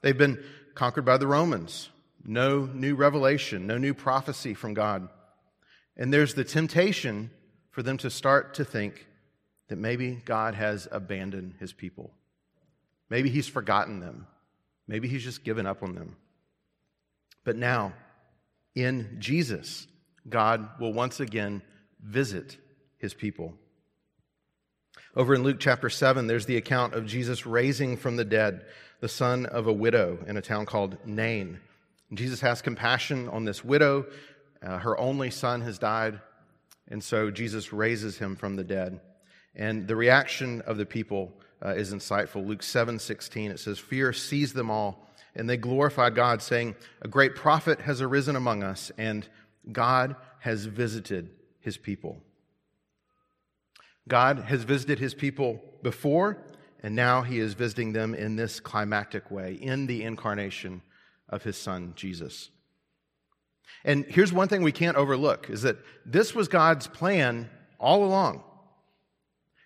They've 0.01 0.17
been 0.17 0.43
conquered 0.75 1.05
by 1.05 1.17
the 1.17 1.27
Romans. 1.27 1.89
No 2.23 2.65
new 2.65 2.95
revelation, 2.95 3.65
no 3.65 3.77
new 3.77 3.93
prophecy 3.93 4.53
from 4.53 4.73
God. 4.73 5.09
And 5.97 6.13
there's 6.13 6.33
the 6.33 6.43
temptation 6.43 7.31
for 7.71 7.81
them 7.81 7.97
to 7.97 8.09
start 8.09 8.53
to 8.55 8.65
think 8.65 9.07
that 9.69 9.77
maybe 9.77 10.21
God 10.25 10.55
has 10.55 10.87
abandoned 10.91 11.55
his 11.59 11.73
people. 11.73 12.11
Maybe 13.09 13.29
he's 13.29 13.47
forgotten 13.47 13.99
them. 13.99 14.27
Maybe 14.89 15.07
he's 15.07 15.23
just 15.23 15.43
given 15.43 15.67
up 15.67 15.83
on 15.83 15.93
them. 15.93 16.15
But 17.45 17.55
now, 17.55 17.93
in 18.73 19.17
Jesus, 19.19 19.85
God 20.27 20.67
will 20.79 20.91
once 20.91 21.19
again 21.19 21.61
visit 22.03 22.57
his 22.97 23.13
people. 23.13 23.53
Over 25.15 25.35
in 25.35 25.43
Luke 25.43 25.57
chapter 25.59 25.91
7, 25.91 26.25
there's 26.25 26.47
the 26.47 26.57
account 26.57 26.95
of 26.95 27.05
Jesus 27.05 27.45
raising 27.45 27.97
from 27.97 28.15
the 28.15 28.25
dead 28.25 28.65
the 28.99 29.07
son 29.07 29.45
of 29.45 29.67
a 29.67 29.73
widow 29.73 30.23
in 30.25 30.37
a 30.37 30.41
town 30.41 30.65
called 30.65 30.97
Nain. 31.05 31.59
Jesus 32.11 32.41
has 32.41 32.63
compassion 32.63 33.29
on 33.29 33.45
this 33.45 33.63
widow. 33.63 34.07
Uh, 34.59 34.79
her 34.79 34.99
only 34.99 35.29
son 35.29 35.61
has 35.61 35.77
died, 35.77 36.19
and 36.87 37.03
so 37.03 37.29
Jesus 37.29 37.71
raises 37.71 38.17
him 38.17 38.35
from 38.35 38.55
the 38.55 38.63
dead. 38.63 39.01
And 39.55 39.87
the 39.87 39.95
reaction 39.95 40.61
of 40.61 40.77
the 40.77 40.85
people 40.87 41.31
uh, 41.63 41.69
is 41.69 41.93
insightful. 41.93 42.45
Luke 42.45 42.63
7 42.63 42.99
16, 42.99 43.51
it 43.51 43.59
says, 43.59 43.79
Fear 43.79 44.13
seized 44.13 44.55
them 44.55 44.71
all, 44.71 45.07
and 45.35 45.49
they 45.49 45.57
glorified 45.57 46.15
God, 46.15 46.41
saying, 46.41 46.75
A 47.01 47.07
great 47.07 47.35
prophet 47.35 47.81
has 47.81 48.01
arisen 48.01 48.35
among 48.35 48.63
us, 48.63 48.91
and 48.97 49.27
God 49.71 50.15
has 50.39 50.65
visited 50.65 51.29
his 51.59 51.77
people. 51.77 52.21
God 54.07 54.39
has 54.39 54.63
visited 54.63 54.99
his 54.99 55.13
people 55.13 55.61
before, 55.83 56.37
and 56.81 56.95
now 56.95 57.21
he 57.21 57.39
is 57.39 57.53
visiting 57.53 57.93
them 57.93 58.15
in 58.15 58.35
this 58.35 58.59
climactic 58.59 59.29
way, 59.29 59.53
in 59.53 59.85
the 59.85 60.03
incarnation 60.03 60.81
of 61.27 61.43
his 61.43 61.57
son, 61.57 61.93
Jesus. 61.95 62.49
And 63.83 64.05
here's 64.05 64.33
one 64.33 64.47
thing 64.47 64.63
we 64.63 64.71
can't 64.71 64.97
overlook 64.97 65.49
is 65.49 65.61
that 65.61 65.77
this 66.05 66.33
was 66.33 66.47
God's 66.47 66.87
plan 66.87 67.49
all 67.79 68.03
along. 68.03 68.43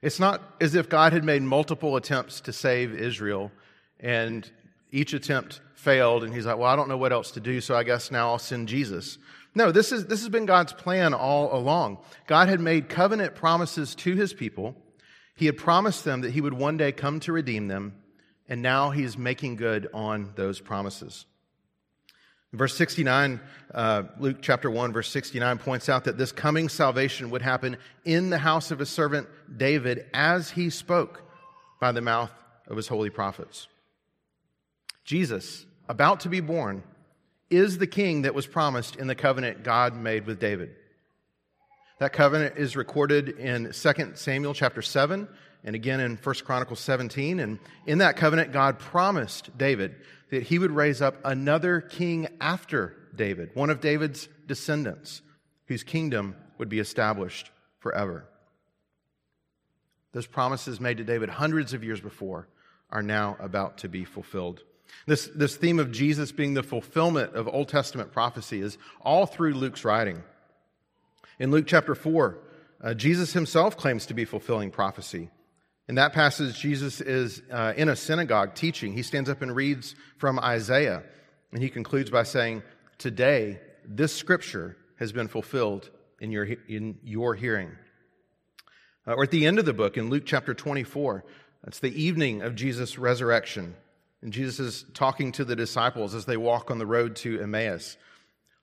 It's 0.03 0.19
not 0.19 0.41
as 0.59 0.75
if 0.75 0.89
God 0.89 1.13
had 1.13 1.23
made 1.23 1.43
multiple 1.43 1.95
attempts 1.95 2.41
to 2.41 2.51
save 2.51 2.93
Israel 2.93 3.53
and 4.01 4.47
each 4.91 5.13
attempt 5.13 5.61
failed 5.75 6.25
and 6.25 6.33
he's 6.33 6.45
like, 6.45 6.57
well, 6.57 6.69
I 6.69 6.75
don't 6.75 6.89
know 6.89 6.97
what 6.97 7.13
else 7.13 7.31
to 7.31 7.39
do, 7.39 7.61
so 7.61 7.73
I 7.73 7.83
guess 7.83 8.11
now 8.11 8.27
I'll 8.27 8.37
send 8.37 8.67
Jesus. 8.67 9.17
No, 9.55 9.71
this, 9.71 9.93
is, 9.93 10.07
this 10.07 10.19
has 10.19 10.27
been 10.27 10.45
God's 10.45 10.73
plan 10.73 11.13
all 11.13 11.57
along. 11.57 11.99
God 12.27 12.49
had 12.49 12.59
made 12.59 12.89
covenant 12.89 13.33
promises 13.33 13.95
to 13.95 14.13
his 14.13 14.33
people. 14.33 14.75
He 15.37 15.45
had 15.45 15.57
promised 15.57 16.03
them 16.03 16.19
that 16.21 16.31
he 16.31 16.41
would 16.41 16.53
one 16.53 16.75
day 16.75 16.91
come 16.91 17.21
to 17.21 17.31
redeem 17.31 17.69
them, 17.69 17.95
and 18.49 18.61
now 18.61 18.89
he's 18.89 19.17
making 19.17 19.55
good 19.55 19.87
on 19.93 20.33
those 20.35 20.59
promises. 20.59 21.25
Verse 22.53 22.75
69, 22.75 23.39
uh, 23.73 24.03
Luke 24.19 24.37
chapter 24.41 24.69
1, 24.69 24.93
verse 24.93 25.09
69 25.09 25.57
points 25.57 25.89
out 25.89 26.03
that 26.03 26.19
this 26.19 26.31
coming 26.31 26.69
salvation 26.69 27.31
would 27.31 27.41
happen 27.41 27.77
in 28.05 28.29
the 28.29 28.37
house 28.37 28.69
of 28.69 28.77
his 28.77 28.89
servant 28.89 29.27
David 29.57 30.05
as 30.13 30.51
he 30.51 30.69
spoke 30.69 31.23
by 31.81 31.91
the 31.91 32.01
mouth 32.01 32.31
of 32.67 32.77
his 32.77 32.87
holy 32.87 33.09
prophets. 33.09 33.67
Jesus, 35.03 35.65
about 35.89 36.19
to 36.21 36.29
be 36.29 36.41
born, 36.41 36.83
is 37.49 37.79
the 37.79 37.87
king 37.87 38.21
that 38.21 38.35
was 38.35 38.45
promised 38.45 38.97
in 38.97 39.07
the 39.07 39.15
covenant 39.15 39.63
God 39.63 39.95
made 39.95 40.27
with 40.27 40.39
David. 40.39 40.75
That 41.99 42.13
covenant 42.13 42.57
is 42.57 42.75
recorded 42.75 43.29
in 43.29 43.71
2 43.71 44.11
Samuel 44.13 44.53
chapter 44.53 44.83
7 44.83 45.27
and 45.63 45.75
again 45.75 45.99
in 45.99 46.17
1 46.17 46.35
Chronicles 46.45 46.79
17. 46.79 47.39
And 47.39 47.59
in 47.85 47.99
that 47.99 48.17
covenant, 48.17 48.51
God 48.51 48.79
promised 48.79 49.57
David 49.57 49.95
that 50.29 50.43
he 50.43 50.59
would 50.59 50.71
raise 50.71 51.01
up 51.01 51.15
another 51.23 51.81
king 51.81 52.27
after 52.41 52.95
David, 53.15 53.51
one 53.53 53.69
of 53.69 53.79
David's 53.79 54.27
descendants, 54.47 55.21
whose 55.67 55.83
kingdom 55.83 56.35
would 56.57 56.69
be 56.69 56.79
established 56.79 57.51
forever. 57.79 58.25
Those 60.11 60.27
promises 60.27 60.79
made 60.79 60.97
to 60.97 61.03
David 61.03 61.29
hundreds 61.29 61.73
of 61.73 61.83
years 61.83 61.99
before 62.01 62.47
are 62.89 63.03
now 63.03 63.35
about 63.39 63.79
to 63.79 63.89
be 63.89 64.05
fulfilled. 64.05 64.61
This, 65.07 65.29
this 65.33 65.55
theme 65.55 65.79
of 65.79 65.91
Jesus 65.91 66.31
being 66.31 66.53
the 66.53 66.63
fulfillment 66.63 67.33
of 67.33 67.47
Old 67.47 67.67
Testament 67.67 68.11
prophecy 68.11 68.61
is 68.61 68.77
all 69.01 69.25
through 69.25 69.53
Luke's 69.53 69.83
writing. 69.83 70.23
In 71.39 71.51
Luke 71.51 71.65
chapter 71.67 71.95
4, 71.95 72.37
uh, 72.81 72.93
Jesus 72.93 73.33
himself 73.33 73.75
claims 73.75 74.05
to 74.05 74.13
be 74.13 74.25
fulfilling 74.25 74.69
prophecy. 74.69 75.29
In 75.89 75.95
that 75.95 76.13
passage, 76.13 76.59
Jesus 76.59 77.01
is 77.01 77.41
uh, 77.51 77.73
in 77.75 77.89
a 77.89 77.95
synagogue 77.95 78.55
teaching. 78.55 78.93
He 78.93 79.03
stands 79.03 79.29
up 79.29 79.41
and 79.41 79.53
reads 79.53 79.95
from 80.17 80.39
Isaiah, 80.39 81.03
and 81.51 81.61
he 81.61 81.69
concludes 81.69 82.09
by 82.09 82.23
saying, 82.23 82.63
Today, 82.97 83.59
this 83.85 84.15
scripture 84.15 84.77
has 84.97 85.11
been 85.11 85.27
fulfilled 85.27 85.89
in 86.21 86.31
your, 86.31 86.45
in 86.69 86.99
your 87.03 87.35
hearing. 87.35 87.71
Uh, 89.05 89.13
or 89.13 89.23
at 89.23 89.31
the 89.31 89.45
end 89.45 89.59
of 89.59 89.65
the 89.65 89.73
book, 89.73 89.97
in 89.97 90.09
Luke 90.09 90.23
chapter 90.25 90.53
24, 90.53 91.25
it's 91.67 91.79
the 91.79 92.01
evening 92.01 92.41
of 92.41 92.55
Jesus' 92.55 92.97
resurrection. 92.97 93.75
And 94.21 94.31
Jesus 94.31 94.59
is 94.61 94.85
talking 94.93 95.33
to 95.33 95.43
the 95.43 95.55
disciples 95.55 96.15
as 96.15 96.23
they 96.23 96.37
walk 96.37 96.71
on 96.71 96.77
the 96.77 96.85
road 96.85 97.17
to 97.17 97.41
Emmaus. 97.41 97.97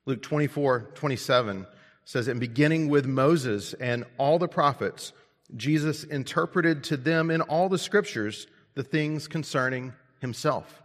Luke 0.06 0.22
24, 0.22 0.92
27 0.94 1.66
says, 2.06 2.28
And 2.28 2.40
beginning 2.40 2.88
with 2.88 3.04
Moses 3.04 3.74
and 3.74 4.06
all 4.16 4.38
the 4.38 4.48
prophets, 4.48 5.12
Jesus 5.56 6.04
interpreted 6.04 6.84
to 6.84 6.96
them 6.96 7.30
in 7.30 7.40
all 7.40 7.68
the 7.68 7.78
scriptures 7.78 8.46
the 8.74 8.82
things 8.82 9.26
concerning 9.26 9.92
himself. 10.20 10.82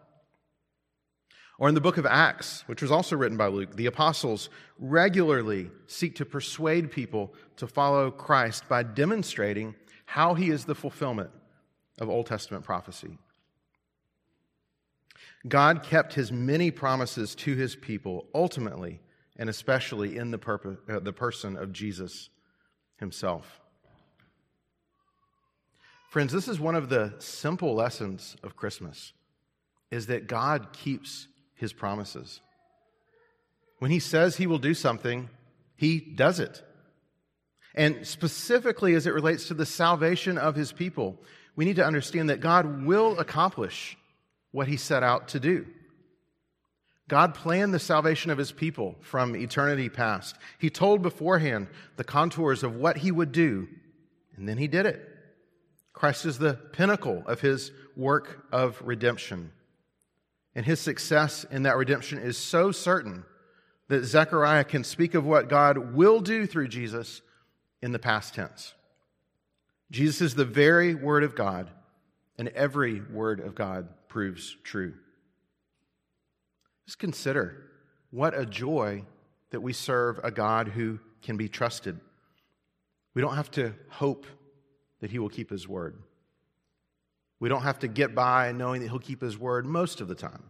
Or 1.58 1.70
in 1.70 1.76
the 1.76 1.82
book 1.82 1.98
of 1.98 2.06
Acts, 2.06 2.64
which 2.68 2.82
was 2.82 2.92
also 2.92 3.16
written 3.16 3.38
by 3.38 3.48
Luke, 3.48 3.76
the 3.76 3.86
apostles 3.86 4.50
regularly 4.78 5.72
seek 5.88 6.16
to 6.16 6.26
persuade 6.26 6.92
people 6.92 7.34
to 7.58 7.68
follow 7.68 8.12
Christ 8.12 8.68
by 8.68 8.84
demonstrating 8.84 9.76
how 10.06 10.34
he 10.34 10.50
is 10.50 10.66
the 10.66 10.76
fulfillment 10.76 11.30
of 12.00 12.10
Old 12.10 12.26
Testament 12.26 12.66
prophecy. 12.66 13.18
God 15.48 15.84
kept 15.84 16.14
his 16.14 16.32
many 16.32 16.72
promises 16.72 17.36
to 17.36 17.56
his 17.56 17.76
people, 17.76 18.26
ultimately 18.34 19.00
and 19.38 19.50
especially 19.50 20.18
in 20.18 20.32
the, 20.32 20.80
uh, 20.90 21.00
the 21.00 21.14
person 21.14 21.58
of 21.58 21.74
Jesus 21.74 22.30
himself. 22.98 23.62
Friends, 26.16 26.32
this 26.32 26.48
is 26.48 26.62
one 26.62 26.76
of 26.76 26.88
the 26.88 27.14
simple 27.20 27.76
lessons 27.76 28.38
of 28.42 28.56
Christmas 28.56 29.12
is 29.92 30.08
that 30.08 30.28
God 30.28 30.72
keeps 30.72 31.28
his 31.56 31.74
promises. 31.74 32.40
When 33.80 33.92
he 33.92 34.00
says 34.00 34.38
he 34.38 34.48
will 34.48 34.58
do 34.58 34.74
something, 34.74 35.30
he 35.76 36.00
does 36.00 36.40
it. 36.40 36.64
And 37.74 38.08
specifically 38.08 38.94
as 38.94 39.06
it 39.06 39.14
relates 39.14 39.50
to 39.50 39.54
the 39.54 39.66
salvation 39.66 40.38
of 40.38 40.56
his 40.56 40.72
people, 40.72 41.18
we 41.58 41.66
need 41.66 41.76
to 41.76 41.86
understand 41.86 42.30
that 42.30 42.40
God 42.40 42.86
will 42.86 43.20
accomplish 43.20 43.98
what 44.52 44.70
he 44.70 44.78
set 44.78 45.04
out 45.04 45.28
to 45.28 45.40
do. 45.42 45.68
God 47.10 47.36
planned 47.36 47.74
the 47.74 47.78
salvation 47.78 48.32
of 48.32 48.38
his 48.38 48.54
people 48.54 48.96
from 49.02 49.36
eternity 49.36 49.90
past. 49.90 50.38
He 50.60 50.70
told 50.70 51.02
beforehand 51.02 51.68
the 51.98 52.06
contours 52.06 52.64
of 52.64 52.78
what 52.78 53.00
he 53.00 53.12
would 53.12 53.34
do, 53.34 53.68
and 54.38 54.48
then 54.48 54.58
he 54.58 54.70
did 54.70 54.86
it. 54.86 55.12
Christ 55.96 56.26
is 56.26 56.38
the 56.38 56.54
pinnacle 56.54 57.24
of 57.26 57.40
his 57.40 57.72
work 57.96 58.46
of 58.52 58.80
redemption. 58.84 59.52
And 60.54 60.66
his 60.66 60.80
success 60.80 61.46
in 61.50 61.64
that 61.64 61.78
redemption 61.78 62.20
is 62.20 62.38
so 62.38 62.72
certain 62.72 63.24
that 63.88 64.04
Zechariah 64.04 64.66
can 64.66 64.84
speak 64.84 65.14
of 65.14 65.26
what 65.26 65.50
God 65.50 65.96
will 65.96 66.20
do 66.20 66.46
through 66.46 66.68
Jesus 66.68 67.22
in 67.82 67.94
the 67.94 68.00
past 68.00 68.34
tense. 68.34 68.74
Jesus 69.90 70.22
is 70.22 70.36
the 70.36 70.46
very 70.46 70.96
Word 70.96 71.24
of 71.24 71.36
God, 71.36 71.70
and 72.38 72.50
every 72.50 73.02
Word 73.02 73.40
of 73.40 73.56
God 73.56 73.88
proves 74.10 74.58
true. 74.64 74.94
Just 76.86 77.00
consider 77.00 77.70
what 78.12 78.38
a 78.38 78.46
joy 78.46 79.04
that 79.52 79.62
we 79.62 79.72
serve 79.72 80.20
a 80.24 80.32
God 80.32 80.68
who 80.68 81.00
can 81.22 81.38
be 81.38 81.48
trusted. 81.48 82.00
We 83.14 83.22
don't 83.22 83.36
have 83.36 83.52
to 83.52 83.74
hope 83.90 84.26
that 85.06 85.12
he 85.12 85.20
will 85.20 85.30
keep 85.30 85.50
his 85.50 85.68
word. 85.68 85.96
We 87.40 87.48
don't 87.48 87.62
have 87.62 87.80
to 87.80 87.88
get 87.88 88.16
by 88.16 88.52
knowing 88.52 88.82
that 88.82 88.90
he'll 88.90 89.00
keep 89.00 89.22
his 89.22 89.38
word 89.38 89.66
most 89.66 90.02
of 90.02 90.08
the 90.08 90.16
time. 90.16 90.44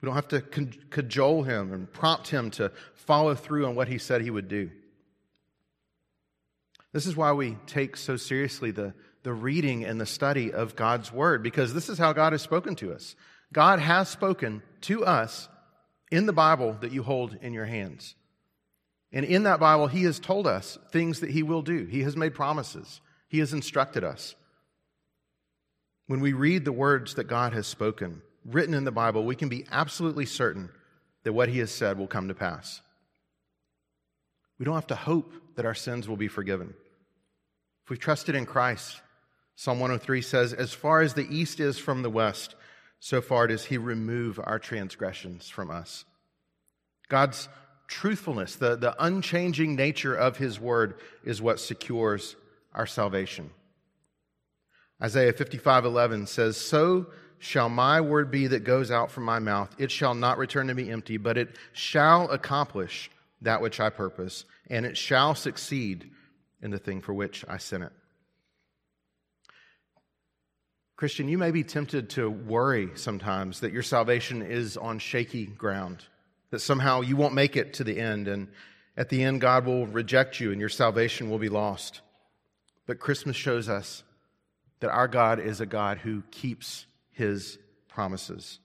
We 0.00 0.06
don't 0.06 0.16
have 0.16 0.28
to 0.28 0.40
cajole 0.40 1.42
him 1.44 1.72
and 1.72 1.92
prompt 1.92 2.28
him 2.28 2.50
to 2.52 2.72
follow 2.94 3.34
through 3.34 3.66
on 3.66 3.74
what 3.74 3.88
he 3.88 3.98
said 3.98 4.22
he 4.22 4.30
would 4.30 4.48
do. 4.48 4.70
This 6.92 7.06
is 7.06 7.16
why 7.16 7.32
we 7.32 7.56
take 7.66 7.96
so 7.96 8.16
seriously 8.16 8.70
the 8.70 8.94
the 9.22 9.32
reading 9.32 9.84
and 9.84 10.00
the 10.00 10.06
study 10.06 10.52
of 10.52 10.76
God's 10.76 11.12
Word 11.12 11.42
because 11.42 11.72
this 11.72 11.88
is 11.88 11.98
how 11.98 12.12
God 12.12 12.32
has 12.32 12.42
spoken 12.42 12.74
to 12.76 12.92
us. 12.92 13.14
God 13.52 13.78
has 13.78 14.08
spoken 14.08 14.62
to 14.82 15.04
us 15.04 15.48
in 16.10 16.26
the 16.26 16.32
Bible 16.32 16.76
that 16.80 16.92
you 16.92 17.02
hold 17.02 17.36
in 17.40 17.52
your 17.52 17.66
hands. 17.66 18.14
And 19.12 19.24
in 19.24 19.42
that 19.44 19.60
Bible, 19.60 19.86
He 19.86 20.04
has 20.04 20.18
told 20.18 20.46
us 20.46 20.78
things 20.90 21.20
that 21.20 21.30
He 21.30 21.42
will 21.42 21.62
do. 21.62 21.84
He 21.84 22.02
has 22.02 22.16
made 22.16 22.34
promises, 22.34 23.00
He 23.32 23.38
has 23.38 23.54
instructed 23.54 24.04
us. 24.04 24.34
When 26.06 26.20
we 26.20 26.34
read 26.34 26.66
the 26.66 26.70
words 26.70 27.14
that 27.14 27.24
God 27.24 27.54
has 27.54 27.66
spoken, 27.66 28.20
written 28.44 28.74
in 28.74 28.84
the 28.84 28.92
Bible, 28.92 29.24
we 29.24 29.36
can 29.36 29.48
be 29.48 29.64
absolutely 29.72 30.26
certain 30.26 30.68
that 31.24 31.32
what 31.32 31.48
He 31.48 31.58
has 31.60 31.70
said 31.70 31.96
will 31.96 32.06
come 32.06 32.28
to 32.28 32.34
pass. 32.34 32.82
We 34.58 34.66
don't 34.66 34.74
have 34.74 34.88
to 34.88 34.94
hope 34.94 35.32
that 35.56 35.64
our 35.64 35.74
sins 35.74 36.06
will 36.06 36.18
be 36.18 36.28
forgiven. 36.28 36.74
If 37.84 37.90
we've 37.90 37.98
trusted 37.98 38.34
in 38.34 38.44
Christ, 38.44 39.00
Psalm 39.56 39.80
103 39.80 40.20
says, 40.20 40.52
As 40.52 40.74
far 40.74 41.00
as 41.00 41.14
the 41.14 41.26
east 41.34 41.58
is 41.58 41.78
from 41.78 42.02
the 42.02 42.10
west, 42.10 42.54
so 43.00 43.22
far 43.22 43.46
does 43.46 43.64
He 43.64 43.78
remove 43.78 44.38
our 44.44 44.58
transgressions 44.58 45.48
from 45.48 45.70
us. 45.70 46.04
God's 47.08 47.48
truthfulness, 47.88 48.56
the, 48.56 48.76
the 48.76 48.94
unchanging 49.02 49.74
nature 49.74 50.14
of 50.14 50.36
His 50.36 50.60
word, 50.60 51.00
is 51.24 51.40
what 51.40 51.60
secures 51.60 52.36
our 52.74 52.86
salvation. 52.86 53.50
Isaiah 55.02 55.32
55 55.32 55.84
11 55.84 56.26
says, 56.26 56.56
So 56.56 57.06
shall 57.38 57.68
my 57.68 58.00
word 58.00 58.30
be 58.30 58.46
that 58.46 58.64
goes 58.64 58.90
out 58.90 59.10
from 59.10 59.24
my 59.24 59.38
mouth. 59.38 59.74
It 59.78 59.90
shall 59.90 60.14
not 60.14 60.38
return 60.38 60.68
to 60.68 60.74
me 60.74 60.90
empty, 60.90 61.16
but 61.16 61.36
it 61.36 61.56
shall 61.72 62.30
accomplish 62.30 63.10
that 63.40 63.60
which 63.60 63.80
I 63.80 63.90
purpose, 63.90 64.44
and 64.70 64.86
it 64.86 64.96
shall 64.96 65.34
succeed 65.34 66.10
in 66.62 66.70
the 66.70 66.78
thing 66.78 67.00
for 67.00 67.12
which 67.12 67.44
I 67.48 67.58
sent 67.58 67.82
it. 67.82 67.92
Christian, 70.96 71.28
you 71.28 71.36
may 71.36 71.50
be 71.50 71.64
tempted 71.64 72.10
to 72.10 72.30
worry 72.30 72.90
sometimes 72.94 73.58
that 73.60 73.72
your 73.72 73.82
salvation 73.82 74.40
is 74.40 74.76
on 74.76 75.00
shaky 75.00 75.46
ground, 75.46 76.04
that 76.50 76.60
somehow 76.60 77.00
you 77.00 77.16
won't 77.16 77.34
make 77.34 77.56
it 77.56 77.74
to 77.74 77.84
the 77.84 77.98
end, 77.98 78.28
and 78.28 78.46
at 78.96 79.08
the 79.08 79.24
end, 79.24 79.40
God 79.40 79.66
will 79.66 79.86
reject 79.86 80.38
you 80.38 80.52
and 80.52 80.60
your 80.60 80.68
salvation 80.68 81.30
will 81.30 81.38
be 81.38 81.48
lost. 81.48 82.02
But 82.86 82.98
Christmas 82.98 83.36
shows 83.36 83.68
us 83.68 84.02
that 84.80 84.90
our 84.90 85.08
God 85.08 85.38
is 85.38 85.60
a 85.60 85.66
God 85.66 85.98
who 85.98 86.22
keeps 86.30 86.86
his 87.10 87.58
promises. 87.88 88.58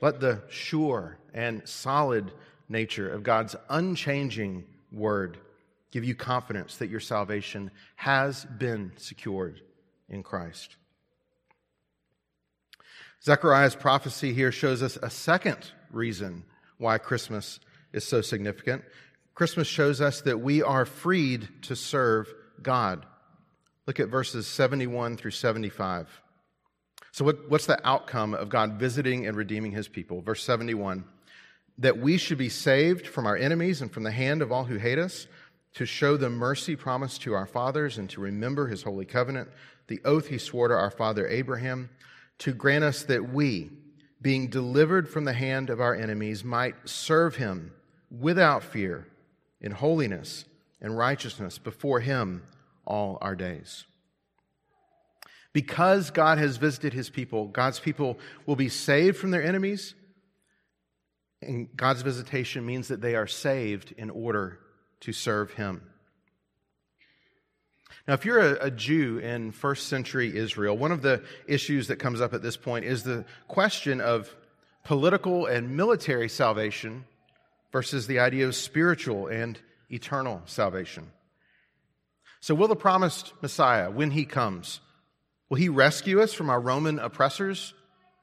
Let 0.00 0.20
the 0.20 0.42
sure 0.50 1.16
and 1.32 1.66
solid 1.66 2.30
nature 2.68 3.10
of 3.10 3.22
God's 3.22 3.56
unchanging 3.70 4.64
word 4.92 5.38
give 5.90 6.04
you 6.04 6.14
confidence 6.14 6.76
that 6.76 6.90
your 6.90 7.00
salvation 7.00 7.70
has 7.96 8.44
been 8.44 8.92
secured 8.96 9.60
in 10.08 10.22
Christ. 10.22 10.76
Zechariah's 13.22 13.74
prophecy 13.76 14.34
here 14.34 14.52
shows 14.52 14.82
us 14.82 14.98
a 15.00 15.08
second 15.08 15.70
reason 15.90 16.44
why 16.76 16.98
Christmas 16.98 17.60
is 17.92 18.04
so 18.04 18.20
significant. 18.20 18.84
Christmas 19.34 19.66
shows 19.66 20.00
us 20.00 20.20
that 20.22 20.40
we 20.40 20.62
are 20.62 20.84
freed 20.84 21.48
to 21.62 21.74
serve 21.74 22.32
God. 22.62 23.06
Look 23.86 24.00
at 24.00 24.08
verses 24.08 24.46
71 24.46 25.16
through 25.16 25.32
75. 25.32 26.08
So, 27.12 27.24
what, 27.24 27.48
what's 27.50 27.66
the 27.66 27.86
outcome 27.86 28.34
of 28.34 28.48
God 28.48 28.72
visiting 28.72 29.26
and 29.26 29.36
redeeming 29.36 29.72
his 29.72 29.88
people? 29.88 30.20
Verse 30.20 30.42
71 30.42 31.04
that 31.78 31.98
we 31.98 32.16
should 32.16 32.38
be 32.38 32.48
saved 32.48 33.06
from 33.06 33.26
our 33.26 33.36
enemies 33.36 33.82
and 33.82 33.90
from 33.92 34.04
the 34.04 34.10
hand 34.10 34.42
of 34.42 34.52
all 34.52 34.64
who 34.64 34.76
hate 34.76 34.98
us, 34.98 35.26
to 35.74 35.84
show 35.84 36.16
the 36.16 36.30
mercy 36.30 36.76
promised 36.76 37.22
to 37.22 37.34
our 37.34 37.46
fathers, 37.46 37.98
and 37.98 38.08
to 38.10 38.20
remember 38.20 38.68
his 38.68 38.84
holy 38.84 39.04
covenant, 39.04 39.48
the 39.88 40.00
oath 40.04 40.28
he 40.28 40.38
swore 40.38 40.68
to 40.68 40.74
our 40.74 40.90
father 40.90 41.26
Abraham, 41.26 41.90
to 42.38 42.52
grant 42.52 42.84
us 42.84 43.02
that 43.04 43.32
we, 43.32 43.70
being 44.22 44.48
delivered 44.48 45.08
from 45.08 45.24
the 45.24 45.32
hand 45.32 45.70
of 45.70 45.80
our 45.80 45.94
enemies, 45.94 46.44
might 46.44 46.76
serve 46.84 47.34
him 47.36 47.72
without 48.10 48.62
fear 48.62 49.08
in 49.60 49.72
holiness 49.72 50.44
and 50.84 50.98
righteousness 50.98 51.56
before 51.56 51.98
him 51.98 52.42
all 52.84 53.16
our 53.22 53.34
days. 53.34 53.84
Because 55.54 56.10
God 56.10 56.36
has 56.36 56.58
visited 56.58 56.92
his 56.92 57.08
people, 57.08 57.48
God's 57.48 57.80
people 57.80 58.18
will 58.44 58.54
be 58.54 58.68
saved 58.68 59.16
from 59.16 59.30
their 59.30 59.42
enemies. 59.42 59.94
And 61.40 61.74
God's 61.74 62.02
visitation 62.02 62.66
means 62.66 62.88
that 62.88 63.00
they 63.00 63.14
are 63.14 63.26
saved 63.26 63.94
in 63.96 64.10
order 64.10 64.58
to 65.00 65.12
serve 65.12 65.54
him. 65.54 65.80
Now, 68.06 68.12
if 68.12 68.26
you're 68.26 68.40
a, 68.40 68.66
a, 68.66 68.70
Jew 68.70 69.18
in 69.18 69.52
first 69.52 69.88
century 69.88 70.36
Israel, 70.36 70.76
one 70.76 70.92
of 70.92 71.00
the 71.00 71.22
issues 71.46 71.88
that 71.88 71.96
comes 71.96 72.20
up 72.20 72.34
at 72.34 72.42
this 72.42 72.58
point 72.58 72.84
is 72.84 73.04
the 73.04 73.24
question 73.48 74.02
of 74.02 74.28
political 74.84 75.46
and 75.46 75.74
military 75.78 76.28
salvation 76.28 77.06
versus 77.72 78.06
the 78.06 78.18
idea 78.18 78.46
of 78.46 78.54
spiritual 78.54 79.28
and 79.28 79.58
eternal 79.90 80.42
salvation. 80.46 81.10
So, 82.40 82.54
will 82.54 82.68
the 82.68 82.76
promised 82.76 83.32
Messiah, 83.40 83.90
when 83.90 84.10
he 84.10 84.24
comes, 84.24 84.80
will 85.48 85.56
he 85.56 85.68
rescue 85.68 86.20
us 86.20 86.32
from 86.32 86.50
our 86.50 86.60
Roman 86.60 86.98
oppressors, 86.98 87.72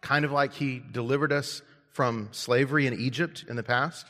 kind 0.01 0.25
of 0.25 0.31
like 0.31 0.53
he 0.53 0.81
delivered 0.91 1.31
us 1.31 1.61
from 1.91 2.29
slavery 2.31 2.87
in 2.87 2.93
Egypt 2.99 3.45
in 3.49 3.55
the 3.55 3.63
past? 3.63 4.05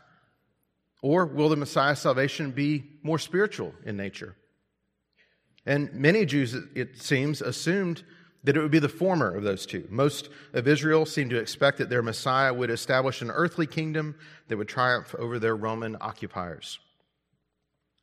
Or 1.02 1.26
will 1.26 1.50
the 1.50 1.56
Messiah's 1.56 2.00
salvation 2.00 2.52
be 2.52 2.84
more 3.04 3.18
spiritual 3.18 3.74
in 3.86 3.98
nature? 3.98 4.36
And 5.66 5.94
many 5.94 6.26
Jews, 6.26 6.56
it 6.76 7.02
seems, 7.02 7.42
assumed 7.42 8.04
that 8.44 8.58
it 8.58 8.62
would 8.62 8.72
be 8.72 8.80
the 8.80 8.90
former 8.90 9.36
of 9.36 9.44
those 9.44 9.66
two. 9.66 9.88
Most 9.90 10.30
of 10.54 10.68
Israel 10.68 11.06
seemed 11.06 11.30
to 11.30 11.40
expect 11.40 11.78
that 11.78 11.90
their 11.90 12.02
Messiah 12.02 12.54
would 12.54 12.72
establish 12.72 13.22
an 13.22 13.30
earthly 13.30 13.68
kingdom 13.68 14.16
that 14.48 14.58
would 14.58 14.68
triumph 14.68 15.14
over 15.18 15.38
their 15.38 15.56
Roman 15.56 15.96
occupiers. 16.02 16.80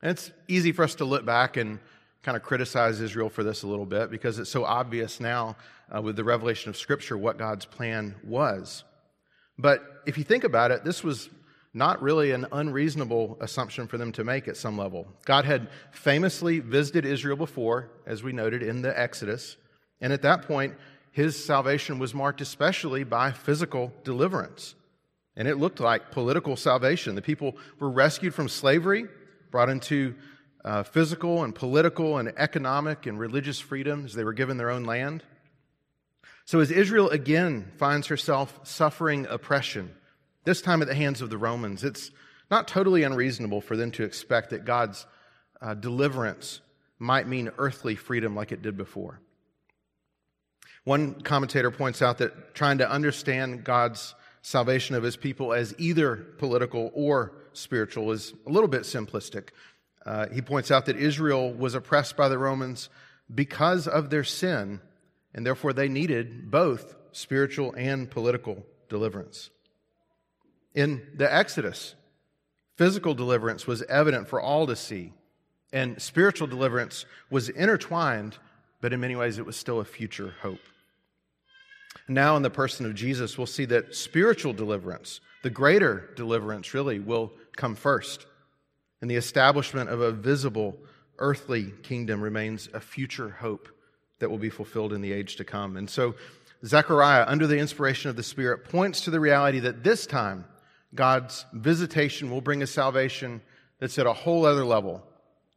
And 0.02 0.10
it's 0.10 0.30
easy 0.46 0.72
for 0.72 0.84
us 0.84 0.94
to 0.96 1.04
look 1.04 1.24
back 1.24 1.56
and 1.56 1.78
kind 2.22 2.36
of 2.36 2.42
criticize 2.42 3.00
Israel 3.00 3.28
for 3.28 3.42
this 3.42 3.62
a 3.62 3.66
little 3.66 3.86
bit 3.86 4.10
because 4.10 4.38
it's 4.38 4.50
so 4.50 4.64
obvious 4.64 5.20
now 5.20 5.56
uh, 5.94 6.00
with 6.00 6.16
the 6.16 6.24
revelation 6.24 6.68
of 6.68 6.76
Scripture 6.76 7.16
what 7.16 7.38
God's 7.38 7.64
plan 7.64 8.14
was. 8.24 8.84
But 9.58 10.02
if 10.06 10.18
you 10.18 10.24
think 10.24 10.44
about 10.44 10.70
it, 10.70 10.84
this 10.84 11.02
was 11.02 11.28
not 11.74 12.00
really 12.02 12.30
an 12.32 12.46
unreasonable 12.52 13.36
assumption 13.40 13.86
for 13.86 13.98
them 13.98 14.12
to 14.12 14.24
make 14.24 14.48
at 14.48 14.56
some 14.56 14.78
level. 14.78 15.06
God 15.24 15.44
had 15.44 15.68
famously 15.90 16.60
visited 16.60 17.04
Israel 17.04 17.36
before, 17.36 17.90
as 18.06 18.22
we 18.22 18.32
noted 18.32 18.62
in 18.62 18.82
the 18.82 18.98
Exodus, 18.98 19.56
and 20.00 20.12
at 20.12 20.22
that 20.22 20.42
point, 20.42 20.74
his 21.10 21.42
salvation 21.42 21.98
was 21.98 22.14
marked 22.14 22.40
especially 22.40 23.04
by 23.04 23.32
physical 23.32 23.92
deliverance. 24.04 24.74
And 25.36 25.48
it 25.48 25.56
looked 25.56 25.80
like 25.80 26.10
political 26.10 26.56
salvation. 26.56 27.14
The 27.14 27.22
people 27.22 27.56
were 27.78 27.90
rescued 27.90 28.34
from 28.34 28.48
slavery, 28.48 29.06
brought 29.50 29.68
into 29.68 30.14
uh, 30.64 30.82
physical 30.82 31.44
and 31.44 31.54
political 31.54 32.18
and 32.18 32.32
economic 32.36 33.06
and 33.06 33.18
religious 33.18 33.58
freedoms. 33.60 34.14
they 34.14 34.24
were 34.24 34.32
given 34.32 34.56
their 34.56 34.70
own 34.70 34.84
land. 34.84 35.22
So, 36.44 36.60
as 36.60 36.70
Israel 36.70 37.10
again 37.10 37.72
finds 37.76 38.06
herself 38.06 38.60
suffering 38.62 39.26
oppression, 39.28 39.94
this 40.44 40.62
time 40.62 40.80
at 40.80 40.88
the 40.88 40.94
hands 40.94 41.20
of 41.20 41.30
the 41.30 41.38
Romans, 41.38 41.84
it's 41.84 42.10
not 42.50 42.66
totally 42.66 43.02
unreasonable 43.02 43.60
for 43.60 43.76
them 43.76 43.90
to 43.92 44.04
expect 44.04 44.50
that 44.50 44.64
God's 44.64 45.06
uh, 45.60 45.74
deliverance 45.74 46.60
might 46.98 47.28
mean 47.28 47.50
earthly 47.58 47.96
freedom 47.96 48.34
like 48.34 48.52
it 48.52 48.62
did 48.62 48.76
before. 48.76 49.20
One 50.84 51.20
commentator 51.20 51.70
points 51.70 52.00
out 52.00 52.18
that 52.18 52.54
trying 52.54 52.78
to 52.78 52.90
understand 52.90 53.64
God's 53.64 54.14
salvation 54.40 54.94
of 54.94 55.02
his 55.02 55.16
people 55.16 55.52
as 55.52 55.74
either 55.76 56.16
political 56.16 56.90
or 56.94 57.34
spiritual 57.52 58.10
is 58.12 58.34
a 58.46 58.50
little 58.50 58.68
bit 58.68 58.82
simplistic. 58.82 59.48
Uh, 60.04 60.26
he 60.28 60.40
points 60.40 60.70
out 60.70 60.86
that 60.86 60.96
Israel 60.96 61.52
was 61.52 61.74
oppressed 61.74 62.16
by 62.16 62.28
the 62.28 62.38
Romans 62.38 62.88
because 63.34 63.86
of 63.86 64.10
their 64.10 64.24
sin, 64.24 64.80
and 65.34 65.44
therefore 65.44 65.72
they 65.72 65.88
needed 65.88 66.50
both 66.50 66.96
spiritual 67.12 67.72
and 67.74 68.10
political 68.10 68.64
deliverance. 68.88 69.50
In 70.74 71.06
the 71.14 71.32
Exodus, 71.32 71.94
physical 72.76 73.14
deliverance 73.14 73.66
was 73.66 73.82
evident 73.82 74.28
for 74.28 74.40
all 74.40 74.66
to 74.66 74.76
see, 74.76 75.12
and 75.72 76.00
spiritual 76.00 76.46
deliverance 76.46 77.04
was 77.30 77.48
intertwined, 77.48 78.38
but 78.80 78.92
in 78.92 79.00
many 79.00 79.16
ways 79.16 79.38
it 79.38 79.46
was 79.46 79.56
still 79.56 79.80
a 79.80 79.84
future 79.84 80.34
hope. 80.40 80.60
Now, 82.08 82.36
in 82.36 82.42
the 82.42 82.50
person 82.50 82.86
of 82.86 82.94
Jesus, 82.94 83.36
we'll 83.36 83.46
see 83.46 83.66
that 83.66 83.94
spiritual 83.94 84.54
deliverance, 84.54 85.20
the 85.42 85.50
greater 85.50 86.10
deliverance, 86.16 86.72
really 86.72 86.98
will 86.98 87.32
come 87.54 87.74
first. 87.74 88.26
And 89.00 89.10
the 89.10 89.16
establishment 89.16 89.90
of 89.90 90.00
a 90.00 90.10
visible 90.10 90.78
earthly 91.18 91.72
kingdom 91.82 92.20
remains 92.20 92.68
a 92.72 92.80
future 92.80 93.28
hope 93.28 93.68
that 94.20 94.30
will 94.30 94.38
be 94.38 94.50
fulfilled 94.50 94.92
in 94.92 95.02
the 95.02 95.12
age 95.12 95.36
to 95.36 95.44
come. 95.44 95.76
And 95.76 95.88
so, 95.88 96.14
Zechariah, 96.64 97.24
under 97.28 97.46
the 97.46 97.58
inspiration 97.58 98.10
of 98.10 98.16
the 98.16 98.22
Spirit, 98.22 98.64
points 98.64 99.02
to 99.02 99.10
the 99.10 99.20
reality 99.20 99.60
that 99.60 99.84
this 99.84 100.06
time, 100.06 100.44
God's 100.94 101.44
visitation 101.52 102.30
will 102.30 102.40
bring 102.40 102.62
a 102.62 102.66
salvation 102.66 103.42
that's 103.78 103.98
at 103.98 104.06
a 104.06 104.12
whole 104.12 104.44
other 104.44 104.64
level 104.64 105.04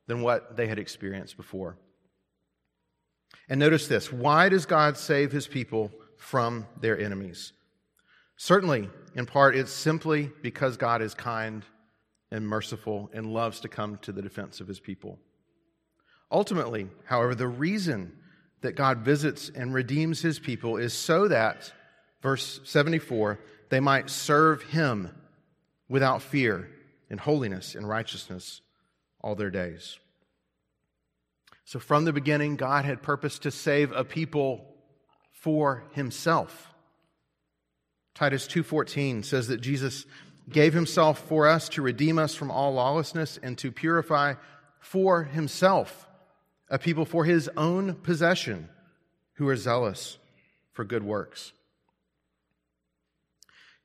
than 0.07 0.21
what 0.21 0.57
they 0.57 0.67
had 0.67 0.77
experienced 0.77 1.37
before. 1.37 1.77
And 3.49 3.59
notice 3.59 3.87
this 3.87 4.11
why 4.11 4.49
does 4.49 4.65
God 4.65 4.97
save 4.97 5.31
his 5.31 5.47
people 5.47 5.91
from 6.21 6.67
their 6.79 6.99
enemies. 6.99 7.51
Certainly, 8.37 8.89
in 9.15 9.25
part, 9.25 9.55
it's 9.55 9.71
simply 9.71 10.31
because 10.43 10.77
God 10.77 11.01
is 11.01 11.15
kind 11.15 11.65
and 12.29 12.47
merciful 12.47 13.09
and 13.11 13.33
loves 13.33 13.59
to 13.61 13.67
come 13.67 13.97
to 14.03 14.11
the 14.11 14.21
defense 14.21 14.61
of 14.61 14.67
his 14.67 14.79
people. 14.79 15.17
Ultimately, 16.31 16.87
however, 17.05 17.33
the 17.33 17.47
reason 17.47 18.13
that 18.61 18.75
God 18.75 18.99
visits 18.99 19.49
and 19.53 19.73
redeems 19.73 20.21
his 20.21 20.37
people 20.37 20.77
is 20.77 20.93
so 20.93 21.27
that, 21.27 21.73
verse 22.21 22.61
74, 22.65 23.39
they 23.69 23.79
might 23.79 24.09
serve 24.09 24.61
him 24.61 25.09
without 25.89 26.21
fear 26.21 26.69
in 27.09 27.17
holiness 27.17 27.73
and 27.73 27.89
righteousness 27.89 28.61
all 29.21 29.33
their 29.33 29.49
days. 29.49 29.97
So 31.65 31.79
from 31.79 32.05
the 32.05 32.13
beginning, 32.13 32.57
God 32.57 32.85
had 32.85 33.01
purposed 33.01 33.41
to 33.43 33.51
save 33.51 33.91
a 33.91 34.03
people 34.05 34.70
for 35.41 35.83
himself. 35.93 36.71
Titus 38.13 38.45
2:14 38.45 39.23
says 39.23 39.47
that 39.47 39.59
Jesus 39.59 40.05
gave 40.47 40.73
himself 40.73 41.27
for 41.27 41.47
us 41.47 41.67
to 41.69 41.81
redeem 41.81 42.19
us 42.19 42.35
from 42.35 42.51
all 42.51 42.75
lawlessness 42.75 43.39
and 43.41 43.57
to 43.57 43.71
purify 43.71 44.35
for 44.79 45.23
himself 45.23 46.07
a 46.69 46.77
people 46.77 47.05
for 47.05 47.25
his 47.25 47.49
own 47.57 47.95
possession 47.95 48.69
who 49.33 49.47
are 49.47 49.55
zealous 49.55 50.19
for 50.73 50.85
good 50.85 51.03
works. 51.03 51.53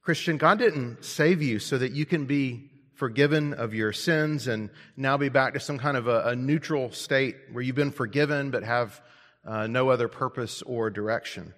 Christian, 0.03 0.37
God 0.37 0.59
didn't 0.59 1.05
save 1.05 1.41
you 1.41 1.59
so 1.59 1.79
that 1.79 1.93
you 1.93 2.05
can 2.05 2.27
be 2.27 2.71
forgiven 2.93 3.55
of 3.55 3.73
your 3.73 3.95
sins 3.95 4.47
and 4.47 4.69
now 4.95 5.17
be 5.17 5.31
back 5.31 5.55
to 5.55 5.61
some 5.61 5.79
kind 5.79 5.97
of 5.97 6.07
a, 6.07 6.29
a 6.29 6.37
neutral 6.37 6.93
state 6.93 7.37
where 7.53 7.63
you've 7.63 7.77
been 7.77 7.91
forgiven 7.91 8.51
but 8.51 8.63
have 8.63 9.01
uh, 9.47 9.67
no 9.67 9.91
other 9.91 10.09
purpose 10.09 10.63
or 10.63 10.91
direction. 10.91 11.55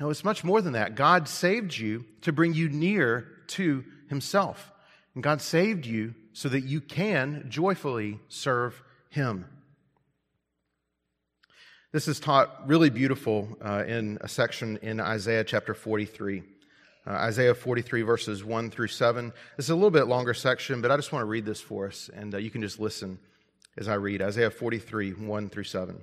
No, 0.00 0.10
it's 0.10 0.24
much 0.24 0.42
more 0.42 0.60
than 0.60 0.72
that. 0.72 0.96
God 0.96 1.28
saved 1.28 1.76
you 1.76 2.04
to 2.22 2.32
bring 2.32 2.54
you 2.54 2.68
near 2.68 3.28
to 3.48 3.84
Himself. 4.08 4.72
And 5.14 5.22
God 5.22 5.40
saved 5.40 5.86
you 5.86 6.14
so 6.32 6.48
that 6.48 6.64
you 6.64 6.80
can 6.80 7.46
joyfully 7.48 8.18
serve 8.28 8.82
Him. 9.10 9.46
This 11.92 12.08
is 12.08 12.18
taught 12.18 12.66
really 12.66 12.90
beautiful 12.90 13.56
uh, 13.64 13.84
in 13.86 14.18
a 14.20 14.28
section 14.28 14.78
in 14.82 14.98
Isaiah 14.98 15.44
chapter 15.44 15.74
43. 15.74 16.42
Uh, 17.06 17.10
Isaiah 17.10 17.54
43, 17.54 18.02
verses 18.02 18.42
1 18.42 18.70
through 18.70 18.88
7. 18.88 19.32
This 19.56 19.66
is 19.66 19.70
a 19.70 19.74
little 19.74 19.92
bit 19.92 20.08
longer 20.08 20.34
section, 20.34 20.80
but 20.80 20.90
I 20.90 20.96
just 20.96 21.12
want 21.12 21.20
to 21.20 21.26
read 21.26 21.44
this 21.44 21.60
for 21.60 21.86
us, 21.86 22.10
and 22.12 22.34
uh, 22.34 22.38
you 22.38 22.50
can 22.50 22.62
just 22.62 22.80
listen 22.80 23.20
as 23.76 23.86
I 23.86 23.94
read. 23.94 24.22
Isaiah 24.22 24.50
43, 24.50 25.12
1 25.12 25.50
through 25.50 25.64
7. 25.64 26.02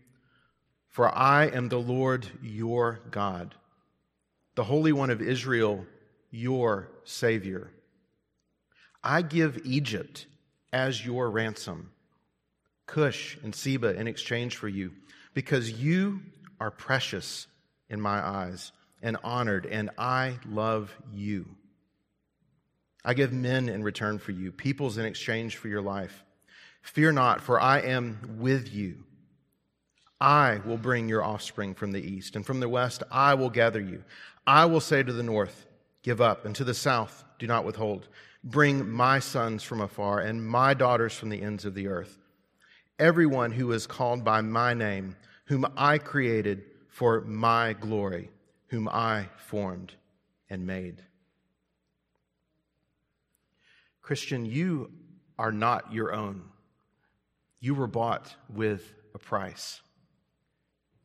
For 0.91 1.09
I 1.17 1.45
am 1.45 1.69
the 1.69 1.79
Lord 1.79 2.27
your 2.43 2.99
God, 3.11 3.55
the 4.55 4.65
Holy 4.65 4.91
One 4.91 5.09
of 5.09 5.21
Israel, 5.21 5.85
your 6.31 6.89
Savior. 7.05 7.71
I 9.01 9.21
give 9.21 9.61
Egypt 9.63 10.27
as 10.73 11.03
your 11.05 11.31
ransom, 11.31 11.91
Cush 12.87 13.37
and 13.41 13.55
Seba 13.55 13.97
in 13.97 14.07
exchange 14.07 14.57
for 14.57 14.67
you, 14.67 14.91
because 15.33 15.71
you 15.71 16.21
are 16.59 16.71
precious 16.71 17.47
in 17.89 18.01
my 18.01 18.19
eyes 18.19 18.73
and 19.01 19.15
honored, 19.23 19.65
and 19.65 19.91
I 19.97 20.39
love 20.45 20.93
you. 21.13 21.47
I 23.03 23.13
give 23.13 23.31
men 23.31 23.69
in 23.69 23.81
return 23.81 24.19
for 24.19 24.33
you, 24.33 24.51
peoples 24.51 24.97
in 24.97 25.05
exchange 25.05 25.55
for 25.55 25.69
your 25.69 25.81
life. 25.81 26.25
Fear 26.81 27.13
not, 27.13 27.39
for 27.41 27.61
I 27.61 27.79
am 27.79 28.37
with 28.39 28.73
you. 28.73 29.05
I 30.21 30.61
will 30.65 30.77
bring 30.77 31.09
your 31.09 31.23
offspring 31.23 31.73
from 31.73 31.91
the 31.91 32.01
east, 32.01 32.35
and 32.35 32.45
from 32.45 32.59
the 32.59 32.69
west 32.69 33.03
I 33.11 33.33
will 33.33 33.49
gather 33.49 33.81
you. 33.81 34.03
I 34.47 34.65
will 34.65 34.79
say 34.79 35.03
to 35.03 35.11
the 35.11 35.23
north, 35.23 35.65
Give 36.03 36.21
up, 36.21 36.45
and 36.45 36.55
to 36.55 36.63
the 36.63 36.73
south, 36.73 37.25
Do 37.39 37.47
not 37.47 37.65
withhold. 37.65 38.07
Bring 38.43 38.89
my 38.89 39.19
sons 39.19 39.63
from 39.63 39.81
afar, 39.81 40.19
and 40.19 40.45
my 40.45 40.73
daughters 40.73 41.13
from 41.13 41.29
the 41.29 41.41
ends 41.41 41.65
of 41.65 41.73
the 41.73 41.87
earth. 41.87 42.17
Everyone 42.99 43.51
who 43.51 43.71
is 43.71 43.85
called 43.85 44.23
by 44.23 44.41
my 44.41 44.73
name, 44.73 45.15
whom 45.45 45.65
I 45.75 45.97
created 45.97 46.63
for 46.87 47.21
my 47.21 47.73
glory 47.73 48.29
whom 48.71 48.87
I 48.87 49.27
formed 49.35 49.91
and 50.49 50.65
made. 50.65 51.03
Christian, 54.01 54.45
you 54.45 54.91
are 55.37 55.51
not 55.51 55.91
your 55.91 56.13
own. 56.13 56.43
You 57.59 57.75
were 57.75 57.87
bought 57.87 58.33
with 58.49 58.93
a 59.13 59.19
price. 59.19 59.81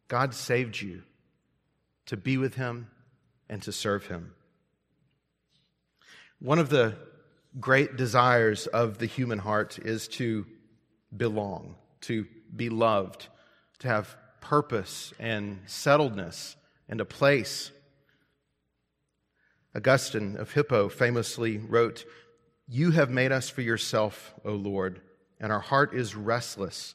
God 0.09 0.35
saved 0.35 0.81
you 0.81 1.03
to 2.07 2.17
be 2.17 2.37
with 2.37 2.55
Him 2.55 2.89
and 3.49 3.63
to 3.63 3.73
serve 3.73 4.07
Him. 4.07 4.33
One 6.39 6.59
of 6.59 6.69
the 6.69 6.95
great 7.59 7.97
desires 7.97 8.67
of 8.67 8.99
the 8.99 9.07
human 9.07 9.39
heart 9.39 9.79
is 9.79 10.09
to 10.09 10.47
belong, 11.17 11.77
to 12.03 12.27
be 12.55 12.69
loved, 12.69 13.29
to 13.79 13.89
have 13.89 14.17
purpose 14.41 15.13
and 15.19 15.61
settledness 15.67 16.55
and 16.89 17.01
a 17.01 17.05
place. 17.05 17.71
Augustine 19.75 20.37
of 20.37 20.53
Hippo 20.53 20.89
famously 20.89 21.59
wrote, 21.59 22.05
You 22.69 22.93
have 22.93 23.11
made 23.11 23.33
us 23.33 23.51
for 23.51 23.63
yourself, 23.63 24.35
O 24.45 24.53
Lord, 24.53 25.01
and 25.41 25.53
our 25.53 25.61
heart 25.61 25.95
is 25.95 26.15
restless 26.15 26.95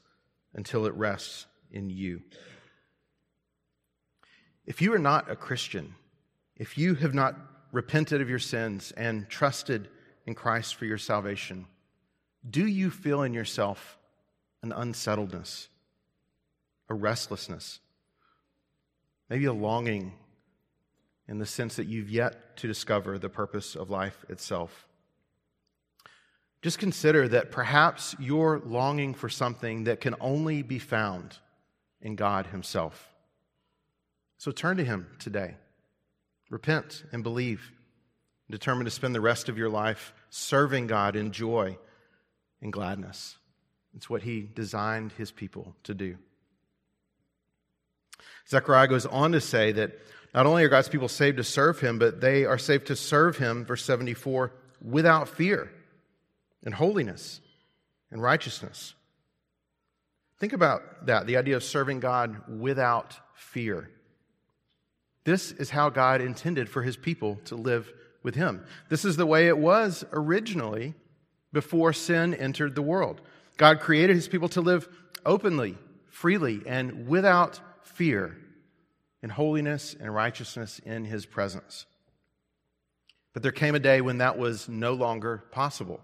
until 0.54 0.86
it 0.86 0.94
rests 0.94 1.46
in 1.72 1.90
you. 1.90 2.22
If 4.66 4.82
you 4.82 4.94
are 4.94 5.00
not 5.00 5.30
a 5.30 5.36
Christian, 5.36 5.96
if 6.56 6.78
you 6.78 6.96
have 6.96 7.14
not 7.14 7.36
repented 7.72 8.22
of 8.22 8.30
your 8.30 8.40
sins 8.40 8.92
and 8.98 9.30
trusted 9.30 9.90
in 10.26 10.36
Christ 10.36 10.76
for 10.76 10.86
your 10.86 10.98
salvation, 10.98 11.66
do 12.50 12.66
you 12.66 12.90
feel 12.90 13.24
in 13.24 13.34
yourself 13.34 13.98
an 14.62 14.72
unsettledness, 14.72 15.70
a 16.90 16.94
restlessness? 16.94 17.80
maybe 19.32 19.46
a 19.46 19.54
longing 19.54 20.12
in 21.30 21.40
the 21.40 21.46
sense 21.46 21.78
that 21.78 21.88
you've 21.88 22.10
yet 22.10 22.58
to 22.58 22.68
discover 22.68 23.18
the 23.18 23.30
purpose 23.30 23.78
of 23.78 23.90
life 23.90 24.26
itself. 24.28 24.90
Just 26.62 26.80
consider 26.80 27.30
that 27.30 27.50
perhaps 27.50 28.14
you're 28.20 28.62
longing 28.66 29.14
for 29.14 29.30
something 29.30 29.86
that 29.86 30.02
can 30.02 30.16
only 30.20 30.64
be 30.64 30.80
found 30.80 31.38
in 32.02 32.18
God 32.18 32.48
Himself. 32.48 33.11
So 34.42 34.50
turn 34.50 34.78
to 34.78 34.84
Him 34.84 35.06
today. 35.20 35.54
Repent 36.50 37.04
and 37.12 37.22
believe. 37.22 37.72
Determine 38.50 38.86
to 38.86 38.90
spend 38.90 39.14
the 39.14 39.22
rest 39.22 39.50
of 39.50 39.58
your 39.60 39.70
life 39.70 40.16
serving 40.32 40.88
God 40.88 41.16
in 41.16 41.32
joy 41.32 41.78
and 42.60 42.74
gladness. 42.74 43.38
It's 43.96 44.10
what 44.10 44.24
He 44.24 44.42
designed 44.42 45.12
His 45.12 45.30
people 45.30 45.76
to 45.84 45.94
do. 45.94 46.18
Zechariah 48.50 48.88
goes 48.88 49.06
on 49.06 49.34
to 49.34 49.42
say 49.42 49.74
that 49.74 49.92
not 50.34 50.48
only 50.48 50.64
are 50.64 50.70
God's 50.70 50.90
people 50.90 51.08
saved 51.08 51.38
to 51.38 51.44
serve 51.44 51.80
him, 51.80 52.00
but 52.00 52.20
they 52.20 52.46
are 52.46 52.58
saved 52.58 52.88
to 52.88 52.96
serve 52.96 53.38
him, 53.38 53.64
verse 53.64 53.86
74, 53.86 54.54
without 54.82 55.30
fear 55.30 55.72
and 56.64 56.74
holiness 56.74 57.42
and 58.10 58.24
righteousness. 58.24 58.96
Think 60.40 60.54
about 60.54 61.06
that 61.06 61.28
the 61.28 61.38
idea 61.38 61.58
of 61.58 61.64
serving 61.64 62.00
God 62.00 62.60
without 62.60 63.16
fear. 63.36 63.92
This 65.24 65.52
is 65.52 65.70
how 65.70 65.90
God 65.90 66.22
intended 66.22 66.70
for 66.70 66.82
his 66.82 66.98
people 66.98 67.40
to 67.46 67.56
live 67.56 67.92
with 68.24 68.36
him. 68.36 68.66
This 68.90 69.06
is 69.06 69.18
the 69.18 69.26
way 69.26 69.48
it 69.48 69.58
was 69.58 70.04
originally 70.12 70.94
before 71.54 71.94
sin 71.94 72.34
entered 72.34 72.76
the 72.76 72.82
world. 72.82 73.22
God 73.58 73.80
created 73.80 74.16
his 74.16 74.28
people 74.28 74.50
to 74.50 74.62
live 74.62 74.88
openly, 75.26 75.78
freely, 76.08 76.62
and 76.66 77.08
without 77.08 77.60
fear 77.84 78.38
in 79.22 79.30
holiness 79.30 79.96
and 80.00 80.14
righteousness 80.14 80.80
in 80.80 81.06
his 81.06 81.26
presence. 81.26 81.86
But 83.34 83.44
there 83.44 83.52
came 83.52 83.76
a 83.76 83.80
day 83.80 84.02
when 84.02 84.18
that 84.18 84.38
was 84.38 84.68
no 84.68 84.94
longer 84.94 85.44
possible. 85.52 86.02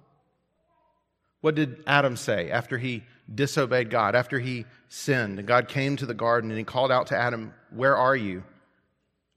What 1.41 1.55
did 1.55 1.83
Adam 1.85 2.15
say 2.15 2.51
after 2.51 2.77
he 2.77 3.03
disobeyed 3.33 3.89
God, 3.89 4.15
after 4.15 4.39
he 4.39 4.65
sinned? 4.89 5.39
And 5.39 5.47
God 5.47 5.67
came 5.67 5.95
to 5.97 6.05
the 6.05 6.13
garden 6.13 6.49
and 6.51 6.57
he 6.57 6.63
called 6.63 6.91
out 6.91 7.07
to 7.07 7.17
Adam, 7.17 7.53
Where 7.71 7.97
are 7.97 8.15
you? 8.15 8.43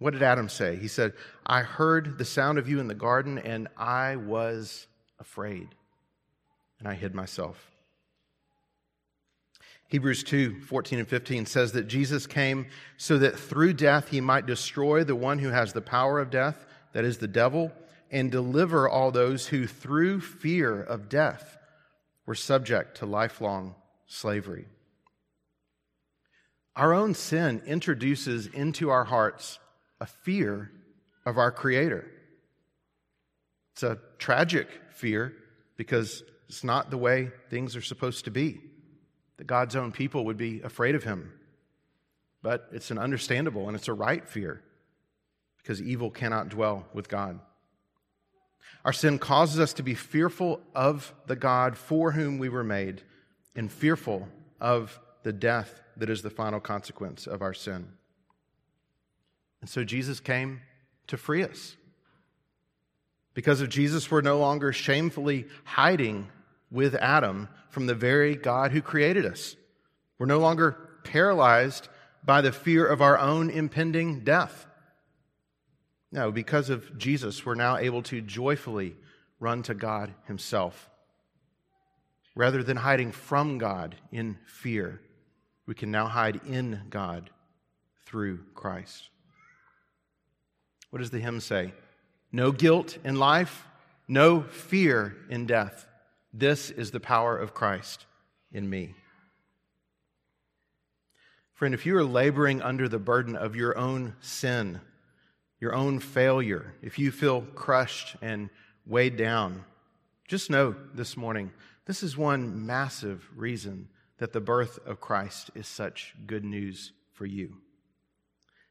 What 0.00 0.14
did 0.14 0.22
Adam 0.22 0.48
say? 0.48 0.76
He 0.76 0.88
said, 0.88 1.12
I 1.46 1.60
heard 1.60 2.16
the 2.16 2.24
sound 2.24 2.56
of 2.58 2.68
you 2.68 2.80
in 2.80 2.88
the 2.88 2.94
garden 2.94 3.38
and 3.38 3.68
I 3.76 4.16
was 4.16 4.86
afraid 5.18 5.68
and 6.78 6.88
I 6.88 6.94
hid 6.94 7.14
myself. 7.14 7.70
Hebrews 9.88 10.24
2 10.24 10.62
14 10.62 11.00
and 11.00 11.08
15 11.08 11.44
says 11.44 11.72
that 11.72 11.86
Jesus 11.86 12.26
came 12.26 12.66
so 12.96 13.18
that 13.18 13.38
through 13.38 13.74
death 13.74 14.08
he 14.08 14.22
might 14.22 14.46
destroy 14.46 15.04
the 15.04 15.14
one 15.14 15.38
who 15.38 15.50
has 15.50 15.74
the 15.74 15.82
power 15.82 16.18
of 16.18 16.30
death, 16.30 16.64
that 16.94 17.04
is 17.04 17.18
the 17.18 17.28
devil, 17.28 17.70
and 18.10 18.32
deliver 18.32 18.88
all 18.88 19.10
those 19.10 19.48
who 19.48 19.66
through 19.66 20.22
fear 20.22 20.82
of 20.82 21.10
death 21.10 21.58
were 22.24 22.34
subject 22.34 22.96
to 22.98 23.06
lifelong 23.06 23.74
slavery. 24.06 24.64
Our 26.74 26.94
own 26.94 27.12
sin 27.12 27.60
introduces 27.66 28.46
into 28.46 28.88
our 28.88 29.04
hearts 29.04 29.58
a 30.00 30.06
fear 30.06 30.70
of 31.26 31.38
our 31.38 31.50
Creator. 31.50 32.10
It's 33.72 33.82
a 33.82 33.98
tragic 34.18 34.68
fear 34.90 35.34
because 35.76 36.22
it's 36.48 36.64
not 36.64 36.90
the 36.90 36.98
way 36.98 37.30
things 37.48 37.76
are 37.76 37.82
supposed 37.82 38.24
to 38.24 38.30
be 38.30 38.60
that 39.36 39.46
God's 39.46 39.76
own 39.76 39.92
people 39.92 40.26
would 40.26 40.36
be 40.36 40.60
afraid 40.62 40.94
of 40.94 41.04
him. 41.04 41.32
But 42.42 42.68
it's 42.72 42.90
an 42.90 42.98
understandable 42.98 43.68
and 43.68 43.76
it's 43.76 43.88
a 43.88 43.94
right 43.94 44.28
fear 44.28 44.62
because 45.58 45.80
evil 45.80 46.10
cannot 46.10 46.48
dwell 46.48 46.86
with 46.92 47.08
God. 47.08 47.40
Our 48.84 48.92
sin 48.92 49.18
causes 49.18 49.60
us 49.60 49.74
to 49.74 49.82
be 49.82 49.94
fearful 49.94 50.60
of 50.74 51.14
the 51.26 51.36
God 51.36 51.76
for 51.76 52.12
whom 52.12 52.38
we 52.38 52.48
were 52.48 52.64
made 52.64 53.02
and 53.54 53.70
fearful 53.70 54.28
of 54.60 54.98
the 55.22 55.32
death 55.32 55.80
that 55.96 56.08
is 56.08 56.22
the 56.22 56.30
final 56.30 56.60
consequence 56.60 57.26
of 57.26 57.42
our 57.42 57.54
sin. 57.54 57.92
And 59.60 59.68
so 59.68 59.84
Jesus 59.84 60.20
came 60.20 60.60
to 61.08 61.16
free 61.16 61.42
us. 61.42 61.76
Because 63.34 63.60
of 63.60 63.68
Jesus, 63.68 64.10
we're 64.10 64.20
no 64.20 64.38
longer 64.38 64.72
shamefully 64.72 65.46
hiding 65.64 66.28
with 66.70 66.94
Adam 66.94 67.48
from 67.68 67.86
the 67.86 67.94
very 67.94 68.34
God 68.34 68.72
who 68.72 68.82
created 68.82 69.24
us. 69.24 69.56
We're 70.18 70.26
no 70.26 70.38
longer 70.38 70.76
paralyzed 71.04 71.88
by 72.24 72.40
the 72.40 72.52
fear 72.52 72.86
of 72.86 73.00
our 73.00 73.18
own 73.18 73.50
impending 73.50 74.20
death. 74.20 74.66
No, 76.12 76.32
because 76.32 76.70
of 76.70 76.98
Jesus, 76.98 77.46
we're 77.46 77.54
now 77.54 77.76
able 77.76 78.02
to 78.04 78.20
joyfully 78.20 78.96
run 79.38 79.62
to 79.64 79.74
God 79.74 80.12
Himself. 80.26 80.90
Rather 82.34 82.62
than 82.62 82.76
hiding 82.76 83.12
from 83.12 83.58
God 83.58 83.96
in 84.12 84.38
fear, 84.46 85.00
we 85.66 85.74
can 85.74 85.90
now 85.90 86.06
hide 86.06 86.40
in 86.46 86.82
God 86.90 87.30
through 88.06 88.40
Christ. 88.54 89.08
What 90.90 90.98
does 90.98 91.11
the 91.11 91.20
hymn 91.20 91.40
say? 91.40 91.72
No 92.33 92.53
guilt 92.53 92.98
in 93.05 93.16
life, 93.16 93.66
no 94.07 94.42
fear 94.42 95.16
in 95.29 95.46
death. 95.46 95.87
This 96.33 96.70
is 96.70 96.90
the 96.90 97.00
power 97.00 97.37
of 97.37 97.55
Christ 97.55 98.07
in 98.53 98.68
me. 98.68 98.94
Friend, 101.55 101.74
if 101.74 101.85
you 101.85 101.96
are 101.96 102.05
laboring 102.05 102.62
under 102.62 102.88
the 102.88 102.98
burden 102.98 103.37
of 103.37 103.55
your 103.55 103.76
own 103.76 104.16
sin, 104.20 104.81
your 105.61 105.74
own 105.74 105.98
failure, 105.98 106.74
if 106.83 106.98
you 106.98 107.11
feel 107.11 107.42
crushed 107.42 108.16
and 108.22 108.48
weighed 108.87 109.16
down, 109.16 109.64
just 110.26 110.48
know 110.48 110.74
this 110.94 111.16
morning 111.16 111.53
this 111.87 112.03
is 112.03 112.16
one 112.16 112.66
massive 112.66 113.29
reason 113.37 113.88
that 114.18 114.33
the 114.33 114.40
birth 114.40 114.79
of 114.87 115.00
Christ 115.00 115.50
is 115.55 115.66
such 115.66 116.14
good 116.26 116.44
news 116.44 116.92
for 117.12 117.26
you. 117.26 117.57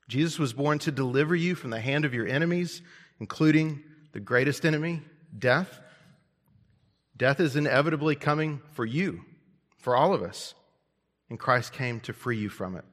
Jesus 0.10 0.40
was 0.40 0.54
born 0.54 0.80
to 0.80 0.92
deliver 0.92 1.36
you 1.36 1.54
from 1.54 1.70
the 1.70 1.80
hand 1.80 2.04
of 2.04 2.16
your 2.16 2.28
enemies, 2.28 2.82
including 3.20 3.84
the 4.12 4.20
greatest 4.20 4.66
enemy, 4.66 5.04
death. 5.38 5.80
Death 7.16 7.40
is 7.40 7.56
inevitably 7.56 8.16
coming 8.16 8.60
for 8.74 8.84
you, 8.86 9.24
for 9.78 9.96
all 9.96 10.16
of 10.16 10.24
us. 10.24 10.56
And 11.30 11.40
Christ 11.40 11.74
came 11.74 12.00
to 12.02 12.14
free 12.14 12.40
you 12.40 12.50
from 12.50 12.76
it. 12.76 12.84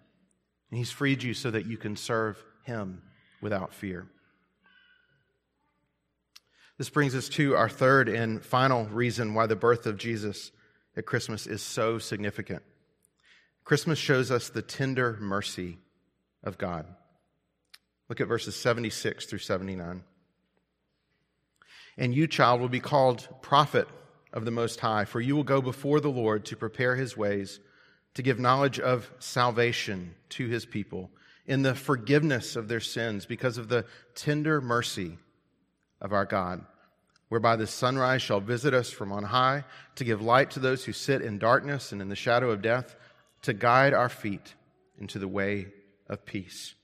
And 0.71 0.77
He's 0.77 0.91
freed 0.91 1.23
you 1.23 1.33
so 1.33 1.51
that 1.51 1.65
you 1.65 1.79
can 1.79 1.97
serve 1.97 2.45
Him 2.65 3.01
without 3.41 3.73
fear. 3.73 4.07
This 6.77 6.91
brings 6.91 7.15
us 7.15 7.31
to 7.31 7.57
our 7.57 7.71
third 7.71 8.11
and 8.11 8.45
final 8.45 8.85
reason 8.85 9.33
why 9.33 9.47
the 9.47 9.57
birth 9.57 9.87
of 9.87 9.97
Jesus 9.97 10.53
at 10.95 11.07
Christmas 11.07 11.47
is 11.47 11.63
so 11.63 11.99
significant. 11.99 12.63
Christmas 13.65 13.99
shows 13.99 14.31
us 14.31 14.51
the 14.51 14.61
tender 14.61 15.17
mercy 15.19 15.79
of 16.45 16.59
God. 16.59 16.85
Look 18.09 18.21
at 18.21 18.29
verses 18.29 18.55
76 18.57 19.27
through 19.27 19.41
79. 19.41 20.03
And 21.99 22.15
you, 22.15 22.27
child, 22.27 22.61
will 22.61 22.69
be 22.69 22.81
called 22.81 23.27
prophet 23.43 23.89
of 24.33 24.45
the 24.45 24.51
Most 24.51 24.81
High, 24.81 25.07
for 25.07 25.21
you 25.21 25.35
will 25.35 25.45
go 25.45 25.63
before 25.63 26.01
the 26.01 26.11
Lord 26.11 26.45
to 26.47 26.57
prepare 26.57 26.95
his 26.95 27.17
ways, 27.17 27.59
to 28.15 28.23
give 28.23 28.39
knowledge 28.39 28.79
of 28.79 29.11
salvation 29.19 30.15
to 30.31 30.47
his 30.47 30.67
people 30.67 31.11
in 31.47 31.63
the 31.63 31.75
forgiveness 31.75 32.57
of 32.57 32.69
their 32.69 32.81
sins 32.81 33.25
because 33.25 33.57
of 33.57 33.69
the 33.69 33.85
tender 34.15 34.61
mercy 34.61 35.17
of 36.01 36.13
our 36.13 36.25
God, 36.25 36.65
whereby 37.29 37.57
the 37.57 37.67
sunrise 37.67 38.23
shall 38.23 38.41
visit 38.41 38.75
us 38.75 38.91
from 38.91 39.11
on 39.11 39.25
high, 39.25 39.65
to 39.95 40.05
give 40.05 40.21
light 40.21 40.51
to 40.53 40.61
those 40.61 40.85
who 40.85 40.93
sit 40.93 41.23
in 41.23 41.39
darkness 41.39 41.93
and 41.93 42.03
in 42.03 42.09
the 42.09 42.17
shadow 42.17 42.51
of 42.51 42.63
death, 42.63 42.95
to 43.43 43.53
guide 43.53 43.95
our 43.95 44.09
feet 44.09 44.55
into 44.99 45.19
the 45.19 45.29
way 45.29 45.69
of 46.09 46.25
peace. 46.27 46.75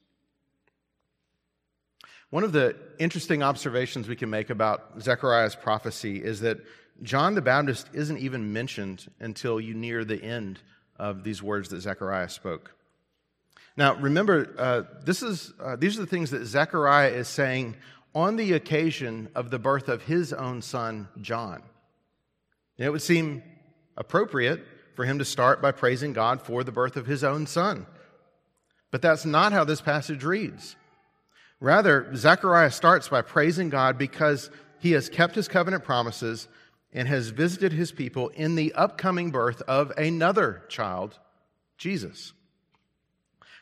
One 2.33 2.45
of 2.45 2.53
the 2.53 2.77
interesting 2.99 3.43
observations 3.43 4.09
we 4.09 4.17
can 4.17 4.31
make 4.31 4.49
about 4.49 5.03
Zechariah's 5.03 5.55
prophecy 5.55 6.25
is 6.25 6.41
that 6.41 6.65
John 7.03 7.35
the 7.35 7.43
Baptist 7.43 7.91
isn't 7.93 8.17
even 8.17 8.55
mentioned 8.55 9.07
until 9.21 9.61
you 9.61 9.75
near 9.75 10.03
the 10.03 10.17
end 10.17 10.59
of 10.97 11.25
these 11.25 11.43
words 11.43 11.69
that 11.69 11.83
Zechariah 11.83 12.31
spoke. 12.31 12.75
Now, 13.77 13.97
remember, 13.97 14.55
uh, 14.57 14.83
this 15.05 15.23
is, 15.23 15.53
uh, 15.61 15.77
these 15.77 15.99
are 15.99 16.01
the 16.01 16.07
things 16.07 16.31
that 16.31 16.47
Zechariah 16.47 17.11
is 17.11 17.29
saying 17.29 17.77
on 18.15 18.37
the 18.37 18.55
occasion 18.55 19.29
of 19.35 19.51
the 19.51 19.59
birth 19.59 19.91
of 19.91 20.05
his 20.05 20.33
own 20.33 20.63
son, 20.63 21.09
John. 21.21 21.63
And 22.79 22.87
it 22.87 22.91
would 22.91 23.03
seem 23.03 23.43
appropriate 23.99 24.65
for 24.97 25.05
him 25.05 25.19
to 25.19 25.25
start 25.27 25.61
by 25.61 25.73
praising 25.73 26.15
God 26.15 26.41
for 26.41 26.65
the 26.65 26.73
birth 26.73 26.97
of 26.97 27.05
his 27.05 27.25
own 27.25 27.47
son. 27.47 27.85
But 28.91 29.03
that's 29.03 29.27
not 29.27 29.53
how 29.53 29.65
this 29.65 29.83
passage 29.83 30.25
reads. 30.25 30.77
Rather, 31.63 32.13
Zechariah 32.17 32.73
starts 32.73 33.09
by 33.09 33.23
praising 33.23 33.69
God 33.69 33.97
because 33.97 34.51
he 34.81 34.91
has 34.93 35.09
kept 35.09 35.37
his 35.37 35.47
covenant 35.47 35.85
promises 35.85 36.49
and 36.93 37.07
has 37.07 37.29
visited 37.29 37.73
his 37.73 37.93
people 37.93 38.31
in 38.31 38.57
the 38.57 38.73
upcoming 38.73 39.31
birth 39.31 39.63
of 39.69 39.93
another 39.93 40.65
child, 40.69 41.21
Jesus. 41.79 42.33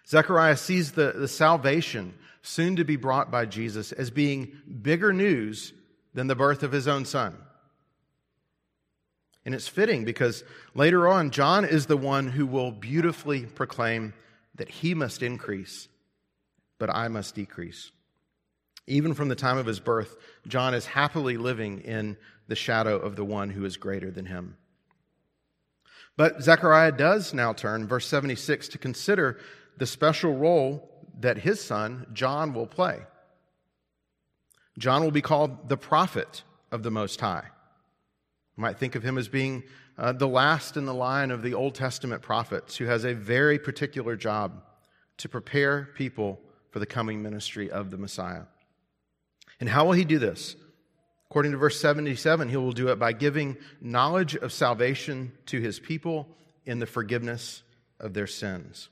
Zechariah 0.08 0.56
sees 0.56 0.92
the, 0.92 1.12
the 1.14 1.28
salvation 1.28 2.14
soon 2.40 2.76
to 2.76 2.84
be 2.84 2.96
brought 2.96 3.30
by 3.30 3.44
Jesus 3.44 3.92
as 3.92 4.10
being 4.10 4.50
bigger 4.80 5.12
news 5.12 5.74
than 6.14 6.26
the 6.26 6.34
birth 6.34 6.62
of 6.62 6.72
his 6.72 6.88
own 6.88 7.04
son. 7.04 7.36
And 9.44 9.54
it's 9.54 9.68
fitting 9.68 10.06
because 10.06 10.42
later 10.74 11.06
on, 11.06 11.32
John 11.32 11.66
is 11.66 11.84
the 11.84 11.98
one 11.98 12.28
who 12.28 12.46
will 12.46 12.72
beautifully 12.72 13.44
proclaim 13.44 14.14
that 14.54 14.70
he 14.70 14.94
must 14.94 15.22
increase, 15.22 15.86
but 16.80 16.90
I 16.92 17.06
must 17.06 17.36
decrease. 17.36 17.92
Even 18.88 19.14
from 19.14 19.28
the 19.28 19.36
time 19.36 19.58
of 19.58 19.66
his 19.66 19.78
birth, 19.78 20.16
John 20.48 20.74
is 20.74 20.86
happily 20.86 21.36
living 21.36 21.82
in 21.82 22.16
the 22.48 22.56
shadow 22.56 22.96
of 22.96 23.14
the 23.14 23.24
one 23.24 23.50
who 23.50 23.64
is 23.64 23.76
greater 23.76 24.10
than 24.10 24.26
him. 24.26 24.56
But 26.16 26.42
Zechariah 26.42 26.92
does 26.92 27.32
now 27.32 27.52
turn, 27.52 27.86
verse 27.86 28.06
76, 28.08 28.66
to 28.68 28.78
consider 28.78 29.38
the 29.76 29.86
special 29.86 30.36
role 30.36 31.06
that 31.20 31.38
his 31.38 31.60
son, 31.60 32.06
John, 32.12 32.52
will 32.52 32.66
play. 32.66 33.00
John 34.78 35.04
will 35.04 35.10
be 35.10 35.22
called 35.22 35.68
the 35.68 35.76
prophet 35.76 36.42
of 36.72 36.82
the 36.82 36.90
Most 36.90 37.20
High. 37.20 37.44
You 38.56 38.62
might 38.62 38.78
think 38.78 38.94
of 38.94 39.02
him 39.02 39.18
as 39.18 39.28
being 39.28 39.62
uh, 39.98 40.12
the 40.12 40.28
last 40.28 40.76
in 40.76 40.86
the 40.86 40.94
line 40.94 41.30
of 41.30 41.42
the 41.42 41.54
Old 41.54 41.74
Testament 41.74 42.22
prophets 42.22 42.76
who 42.76 42.86
has 42.86 43.04
a 43.04 43.14
very 43.14 43.58
particular 43.58 44.16
job 44.16 44.62
to 45.18 45.28
prepare 45.28 45.90
people 45.94 46.40
for 46.70 46.78
the 46.78 46.86
coming 46.86 47.22
ministry 47.22 47.70
of 47.70 47.90
the 47.90 47.98
Messiah. 47.98 48.42
And 49.60 49.68
how 49.68 49.84
will 49.84 49.92
he 49.92 50.04
do 50.04 50.18
this? 50.18 50.56
According 51.30 51.52
to 51.52 51.58
verse 51.58 51.80
77, 51.80 52.48
he 52.48 52.56
will 52.56 52.72
do 52.72 52.88
it 52.88 52.98
by 52.98 53.12
giving 53.12 53.56
knowledge 53.80 54.34
of 54.34 54.52
salvation 54.52 55.32
to 55.46 55.60
his 55.60 55.78
people 55.78 56.28
in 56.64 56.80
the 56.80 56.86
forgiveness 56.86 57.62
of 58.00 58.14
their 58.14 58.26
sins. 58.26 58.88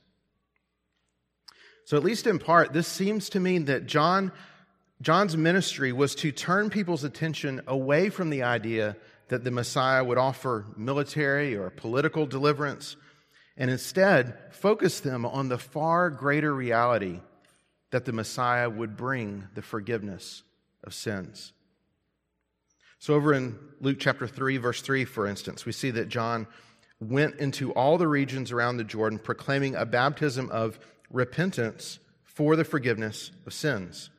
So, 1.83 1.97
at 1.97 2.03
least 2.03 2.27
in 2.27 2.39
part, 2.39 2.71
this 2.71 2.87
seems 2.87 3.29
to 3.29 3.39
mean 3.39 3.65
that 3.65 3.87
John, 3.87 4.31
John's 5.01 5.35
ministry 5.35 5.91
was 5.91 6.15
to 6.15 6.31
turn 6.31 6.69
people's 6.69 7.03
attention 7.03 7.61
away 7.67 8.09
from 8.09 8.29
the 8.29 8.43
idea 8.43 8.95
that 9.29 9.43
the 9.43 9.51
Messiah 9.51 10.03
would 10.03 10.17
offer 10.17 10.65
military 10.77 11.57
or 11.57 11.69
political 11.71 12.25
deliverance, 12.25 12.95
and 13.57 13.71
instead 13.71 14.37
focus 14.51 14.99
them 14.99 15.25
on 15.25 15.49
the 15.49 15.57
far 15.57 16.09
greater 16.09 16.53
reality 16.53 17.19
that 17.91 18.05
the 18.05 18.13
Messiah 18.13 18.69
would 18.69 18.95
bring 18.95 19.47
the 19.55 19.61
forgiveness 19.61 20.43
of 20.83 20.93
sins. 20.93 21.53
So, 22.99 23.13
over 23.13 23.33
in 23.33 23.57
Luke 23.79 23.97
chapter 23.99 24.27
3, 24.27 24.57
verse 24.57 24.81
3, 24.81 25.05
for 25.05 25.25
instance, 25.25 25.65
we 25.65 25.71
see 25.71 25.91
that 25.91 26.09
John 26.09 26.47
went 26.99 27.35
into 27.35 27.71
all 27.71 27.97
the 27.97 28.07
regions 28.07 28.51
around 28.51 28.77
the 28.77 28.83
Jordan 28.83 29.19
proclaiming 29.19 29.75
a 29.75 29.85
baptism 29.85 30.49
of 30.49 30.79
repentance 31.09 31.99
for 32.23 32.55
the 32.55 32.65
forgiveness 32.65 33.31
of 33.45 33.53
sins. 33.53 34.09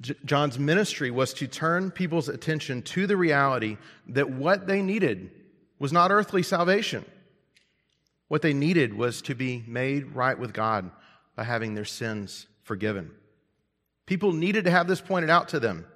John's 0.00 0.58
ministry 0.58 1.10
was 1.10 1.32
to 1.34 1.46
turn 1.46 1.90
people's 1.90 2.28
attention 2.28 2.82
to 2.82 3.06
the 3.06 3.16
reality 3.16 3.78
that 4.08 4.28
what 4.28 4.66
they 4.66 4.82
needed 4.82 5.30
was 5.78 5.92
not 5.92 6.10
earthly 6.10 6.42
salvation. 6.42 7.04
What 8.28 8.42
they 8.42 8.52
needed 8.52 8.92
was 8.92 9.22
to 9.22 9.34
be 9.34 9.64
made 9.66 10.14
right 10.14 10.38
with 10.38 10.52
God 10.52 10.90
by 11.36 11.44
having 11.44 11.74
their 11.74 11.84
sins 11.84 12.46
forgiven. 12.62 13.10
People 14.06 14.32
needed 14.32 14.64
to 14.64 14.70
have 14.70 14.88
this 14.88 15.00
pointed 15.00 15.30
out 15.30 15.48
to 15.50 15.60
them. 15.60 15.86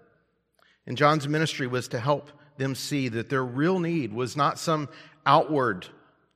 And 0.86 0.96
John's 0.96 1.26
ministry 1.26 1.66
was 1.66 1.88
to 1.88 2.00
help 2.00 2.30
them 2.56 2.74
see 2.74 3.08
that 3.08 3.28
their 3.28 3.44
real 3.44 3.78
need 3.78 4.12
was 4.12 4.36
not 4.36 4.58
some 4.58 4.88
outward 5.24 5.86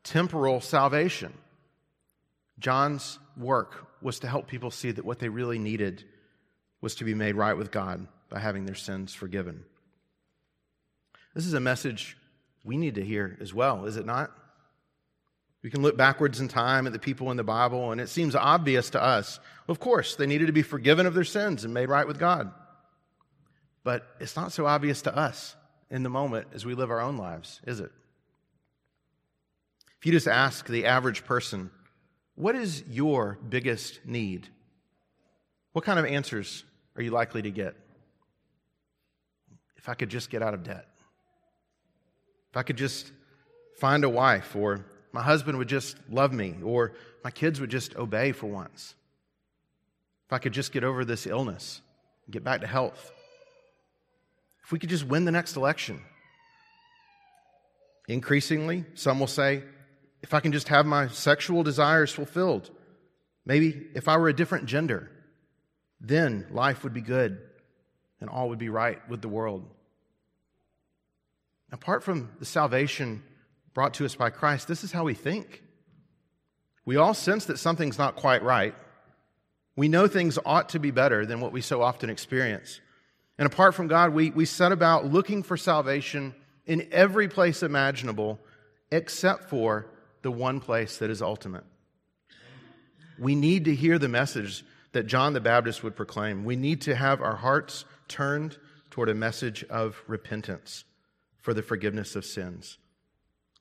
temporal 0.03 0.61
salvation. 0.61 1.35
John's 2.59 3.19
work 3.37 3.87
was 4.01 4.21
to 4.21 4.29
help 4.29 4.47
people 4.47 4.71
see 4.71 4.91
that 4.91 5.05
what 5.05 5.19
they 5.19 5.29
really 5.29 5.59
needed 5.59 6.05
was 6.81 6.95
to 6.97 7.05
be 7.05 7.15
made 7.15 7.35
right 7.35 7.57
with 7.57 7.71
God 7.71 8.07
by 8.29 8.39
having 8.39 8.65
their 8.65 8.75
sins 8.75 9.15
forgiven. 9.15 9.65
This 11.35 11.47
is 11.47 11.55
a 11.55 11.61
message 11.61 12.17
we 12.65 12.77
need 12.77 12.95
to 12.95 13.05
hear 13.05 13.37
as 13.41 13.53
well, 13.53 13.87
is 13.87 13.97
it 13.97 14.07
not? 14.07 14.31
We 15.65 15.71
can 15.71 15.81
look 15.81 15.97
backwards 15.97 16.41
in 16.41 16.49
time 16.49 16.87
at 16.87 16.93
the 16.93 16.99
people 16.99 17.31
in 17.31 17.39
the 17.39 17.43
Bible, 17.43 17.91
and 17.91 17.99
it 17.99 18.11
seems 18.11 18.37
obvious 18.37 18.91
to 18.91 19.03
us. 19.03 19.41
Of 19.67 19.81
course, 19.81 20.15
they 20.15 20.27
needed 20.27 20.49
to 20.49 20.53
be 20.53 20.61
forgiven 20.61 21.07
of 21.07 21.15
their 21.15 21.25
sins 21.25 21.65
and 21.65 21.73
made 21.73 21.89
right 21.89 22.07
with 22.07 22.19
God. 22.19 22.53
But 23.83 24.07
it's 24.21 24.37
not 24.37 24.53
so 24.53 24.67
obvious 24.67 25.01
to 25.03 25.17
us 25.17 25.57
in 25.91 26.03
the 26.03 26.11
moment 26.11 26.49
as 26.53 26.67
we 26.67 26.75
live 26.75 26.91
our 26.91 27.01
own 27.01 27.17
lives, 27.17 27.63
is 27.67 27.81
it? 27.81 27.91
If 29.99 30.05
you 30.05 30.13
just 30.13 30.29
ask 30.29 30.67
the 30.67 30.85
average 30.85 31.25
person, 31.25 31.71
what 32.35 32.57
is 32.57 32.85
your 32.87 33.39
biggest 33.49 34.05
need? 34.05 34.49
What 35.73 35.87
kind 35.87 35.99
of 35.99 36.05
answers 36.05 36.63
are 36.95 37.03
you 37.03 37.11
likely 37.11 37.41
to 37.41 37.51
get? 37.51 37.75
If 39.79 39.89
I 39.89 39.95
could 39.95 40.11
just 40.11 40.29
get 40.29 40.43
out 40.43 40.53
of 40.53 40.63
debt. 40.63 40.87
If 42.51 42.59
I 42.59 42.65
could 42.65 42.77
just 42.77 43.11
find 43.79 44.05
a 44.05 44.11
wife, 44.11 44.55
or 44.55 44.85
my 45.15 45.23
husband 45.23 45.57
would 45.59 45.69
just 45.69 45.97
love 46.11 46.33
me, 46.33 46.57
or 46.65 46.93
my 47.23 47.31
kids 47.31 47.61
would 47.61 47.71
just 47.71 47.95
obey 47.95 48.33
for 48.33 48.49
once. 48.49 48.97
If 50.27 50.33
I 50.33 50.39
could 50.39 50.53
just 50.53 50.73
get 50.73 50.83
over 50.83 51.05
this 51.05 51.25
illness, 51.25 51.81
and 52.27 52.33
get 52.33 52.43
back 52.43 52.63
to 52.63 52.67
health. 52.67 53.13
If 54.65 54.73
we 54.73 54.81
could 54.81 54.91
just 54.91 55.07
win 55.07 55.25
the 55.25 55.31
next 55.31 55.55
election. 55.55 56.01
Increasingly, 58.09 58.87
some 58.95 59.21
will 59.21 59.29
say, 59.29 59.63
if 60.21 60.35
I 60.35 60.41
can 60.41 60.51
just 60.51 60.67
have 60.67 60.85
my 60.85 61.07
sexual 61.07 61.63
desires 61.63 62.11
fulfilled. 62.11 62.73
Maybe 63.47 63.87
if 63.95 64.09
I 64.09 64.17
were 64.17 64.29
a 64.29 64.35
different 64.35 64.67
gender, 64.67 65.13
then 66.01 66.49
life 66.51 66.83
would 66.83 66.93
be 66.93 67.03
good 67.03 67.39
and 68.21 68.29
all 68.29 68.49
would 68.49 68.59
be 68.59 68.69
right 68.69 68.99
with 69.09 69.23
the 69.23 69.29
world. 69.29 69.65
Apart 71.71 72.03
from 72.03 72.31
the 72.41 72.45
salvation 72.45 73.23
brought 73.75 73.95
to 73.95 74.05
us 74.05 74.15
by 74.15 74.31
Christ, 74.31 74.69
this 74.69 74.85
is 74.85 74.93
how 74.93 75.05
we 75.05 75.15
think. 75.15 75.63
We 76.85 76.97
all 76.97 77.15
sense 77.15 77.47
that 77.47 77.59
something's 77.59 77.99
not 77.99 78.17
quite 78.17 78.43
right. 78.43 78.75
We 79.77 79.89
know 79.89 80.07
things 80.07 80.39
ought 80.45 80.71
to 80.71 80.79
be 80.79 80.91
better 80.91 81.27
than 81.27 81.41
what 81.41 81.53
we 81.53 81.61
so 81.61 81.83
often 81.83 82.09
experience. 82.09 82.81
And 83.39 83.47
apart 83.47 83.75
from 83.75 83.89
God, 83.89 84.15
we, 84.15 84.31
we 84.31 84.45
set 84.45 84.71
about 84.71 85.07
looking 85.07 85.43
for 85.43 85.57
salvation 85.57 86.35
in 86.67 86.89
every 86.93 87.29
place 87.29 87.63
imaginable 87.63 88.39
except 88.93 89.51
for 89.51 89.87
the 90.23 90.31
one 90.31 90.61
place 90.61 90.99
that 90.99 91.11
is 91.11 91.21
ultimate. 91.21 91.65
We 93.19 93.35
need 93.35 93.65
to 93.65 93.75
hear 93.75 93.99
the 93.99 94.09
message 94.09 94.65
that 94.93 95.07
John 95.07 95.33
the 95.33 95.41
Baptist 95.41 95.83
would 95.83 95.97
proclaim. 95.97 96.45
We 96.45 96.57
need 96.57 96.83
to 96.83 96.95
have 96.95 97.21
our 97.21 97.37
hearts 97.37 97.85
turned 98.07 98.57
toward 98.91 99.09
a 99.09 99.15
message 99.15 99.65
of 99.65 100.01
repentance 100.07 100.85
for 101.41 101.53
the 101.53 101.63
forgiveness 101.63 102.15
of 102.15 102.25
sins. 102.25 102.79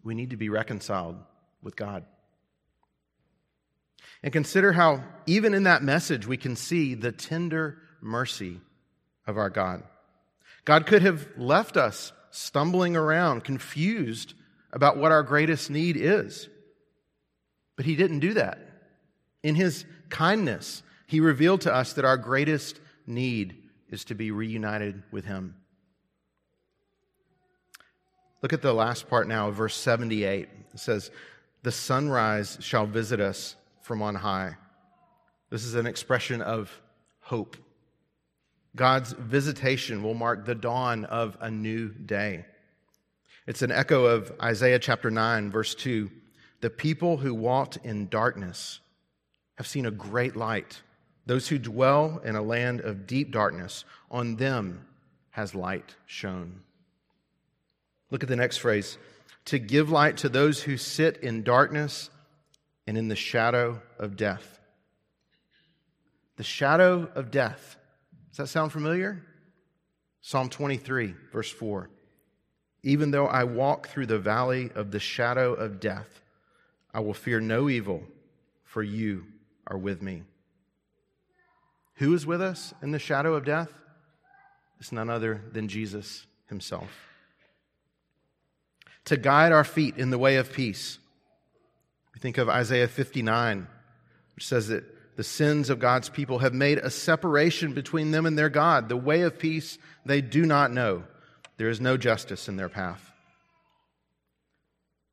We 0.03 0.15
need 0.15 0.31
to 0.31 0.37
be 0.37 0.49
reconciled 0.49 1.17
with 1.61 1.75
God. 1.75 2.05
And 4.21 4.31
consider 4.31 4.71
how, 4.71 5.03
even 5.25 5.53
in 5.53 5.63
that 5.63 5.83
message, 5.83 6.25
we 6.27 6.37
can 6.37 6.55
see 6.55 6.93
the 6.93 7.11
tender 7.11 7.77
mercy 8.01 8.59
of 9.27 9.37
our 9.37 9.49
God. 9.49 9.83
God 10.65 10.85
could 10.85 11.01
have 11.01 11.27
left 11.37 11.75
us 11.77 12.13
stumbling 12.31 12.95
around, 12.95 13.43
confused 13.43 14.33
about 14.71 14.97
what 14.97 15.11
our 15.11 15.23
greatest 15.23 15.69
need 15.69 15.97
is. 15.97 16.49
But 17.75 17.85
he 17.85 17.95
didn't 17.95 18.19
do 18.19 18.33
that. 18.35 18.59
In 19.43 19.55
his 19.55 19.85
kindness, 20.09 20.83
he 21.05 21.19
revealed 21.19 21.61
to 21.61 21.73
us 21.73 21.93
that 21.93 22.05
our 22.05 22.17
greatest 22.17 22.79
need 23.05 23.57
is 23.89 24.05
to 24.05 24.15
be 24.15 24.31
reunited 24.31 25.03
with 25.11 25.25
him. 25.25 25.55
Look 28.43 28.51
at 28.51 28.61
the 28.61 28.73
last 28.73 29.09
part 29.09 29.29
now 29.29 29.47
of 29.47 29.55
verse 29.55 29.75
78. 29.75 30.49
It 30.73 30.79
says, 30.79 31.11
The 31.63 31.71
sunrise 31.71 32.57
shall 32.59 32.85
visit 32.85 33.21
us 33.21 33.55
from 33.81 34.01
on 34.01 34.15
high. 34.15 34.57
This 35.49 35.63
is 35.63 35.75
an 35.75 35.87
expression 35.87 36.41
of 36.41 36.69
hope. 37.21 37.55
God's 38.75 39.13
visitation 39.13 40.03
will 40.03 40.13
mark 40.13 40.45
the 40.45 40.55
dawn 40.55 41.05
of 41.05 41.37
a 41.39 41.49
new 41.49 41.87
day. 41.87 42.45
It's 43.47 43.61
an 43.61 43.71
echo 43.71 44.03
of 44.05 44.33
Isaiah 44.41 44.79
chapter 44.79 45.09
9, 45.09 45.49
verse 45.49 45.73
2. 45.75 46.11
The 46.59 46.69
people 46.69 47.15
who 47.15 47.33
walked 47.33 47.77
in 47.85 48.09
darkness 48.09 48.81
have 49.55 49.67
seen 49.67 49.85
a 49.85 49.91
great 49.91 50.35
light. 50.35 50.81
Those 51.25 51.47
who 51.47 51.57
dwell 51.57 52.19
in 52.25 52.35
a 52.35 52.41
land 52.41 52.81
of 52.81 53.07
deep 53.07 53.31
darkness, 53.31 53.85
on 54.11 54.35
them 54.35 54.85
has 55.29 55.55
light 55.55 55.95
shone. 56.05 56.59
Look 58.13 58.21
at 58.21 58.29
the 58.29 58.35
next 58.35 58.57
phrase 58.57 58.99
to 59.45 59.57
give 59.57 59.89
light 59.89 60.17
to 60.17 60.29
those 60.29 60.61
who 60.61 60.77
sit 60.77 61.17
in 61.23 61.41
darkness 61.41 62.11
and 62.85 62.95
in 62.95 63.07
the 63.07 63.15
shadow 63.15 63.81
of 63.97 64.15
death. 64.15 64.59
The 66.35 66.43
shadow 66.43 67.09
of 67.15 67.31
death. 67.31 67.75
Does 68.29 68.37
that 68.37 68.47
sound 68.49 68.71
familiar? 68.71 69.23
Psalm 70.21 70.49
23, 70.49 71.15
verse 71.31 71.49
4. 71.49 71.89
Even 72.83 73.09
though 73.09 73.25
I 73.25 73.45
walk 73.45 73.87
through 73.87 74.05
the 74.05 74.19
valley 74.19 74.69
of 74.75 74.91
the 74.91 74.99
shadow 74.99 75.51
of 75.55 75.79
death, 75.79 76.21
I 76.93 76.99
will 76.99 77.15
fear 77.15 77.39
no 77.39 77.67
evil, 77.67 78.03
for 78.63 78.83
you 78.83 79.25
are 79.65 79.77
with 79.77 80.03
me. 80.03 80.21
Who 81.95 82.13
is 82.13 82.27
with 82.27 82.43
us 82.43 82.75
in 82.83 82.91
the 82.91 82.99
shadow 82.99 83.33
of 83.33 83.43
death? 83.43 83.73
It's 84.79 84.91
none 84.91 85.09
other 85.09 85.41
than 85.51 85.67
Jesus 85.67 86.27
himself. 86.47 86.91
To 89.05 89.17
guide 89.17 89.51
our 89.51 89.63
feet 89.63 89.97
in 89.97 90.09
the 90.09 90.17
way 90.17 90.37
of 90.37 90.53
peace. 90.53 90.97
We 92.13 92.19
think 92.19 92.37
of 92.37 92.49
Isaiah 92.49 92.87
59, 92.87 93.67
which 94.35 94.47
says 94.47 94.69
that 94.69 94.83
the 95.15 95.23
sins 95.23 95.69
of 95.69 95.79
God's 95.79 96.09
people 96.09 96.39
have 96.39 96.53
made 96.53 96.77
a 96.79 96.89
separation 96.89 97.73
between 97.73 98.11
them 98.11 98.25
and 98.25 98.37
their 98.37 98.49
God. 98.49 98.89
The 98.89 98.97
way 98.97 99.21
of 99.21 99.37
peace 99.37 99.77
they 100.05 100.21
do 100.21 100.45
not 100.45 100.71
know. 100.71 101.03
There 101.57 101.69
is 101.69 101.81
no 101.81 101.97
justice 101.97 102.47
in 102.47 102.55
their 102.55 102.69
path. 102.69 103.11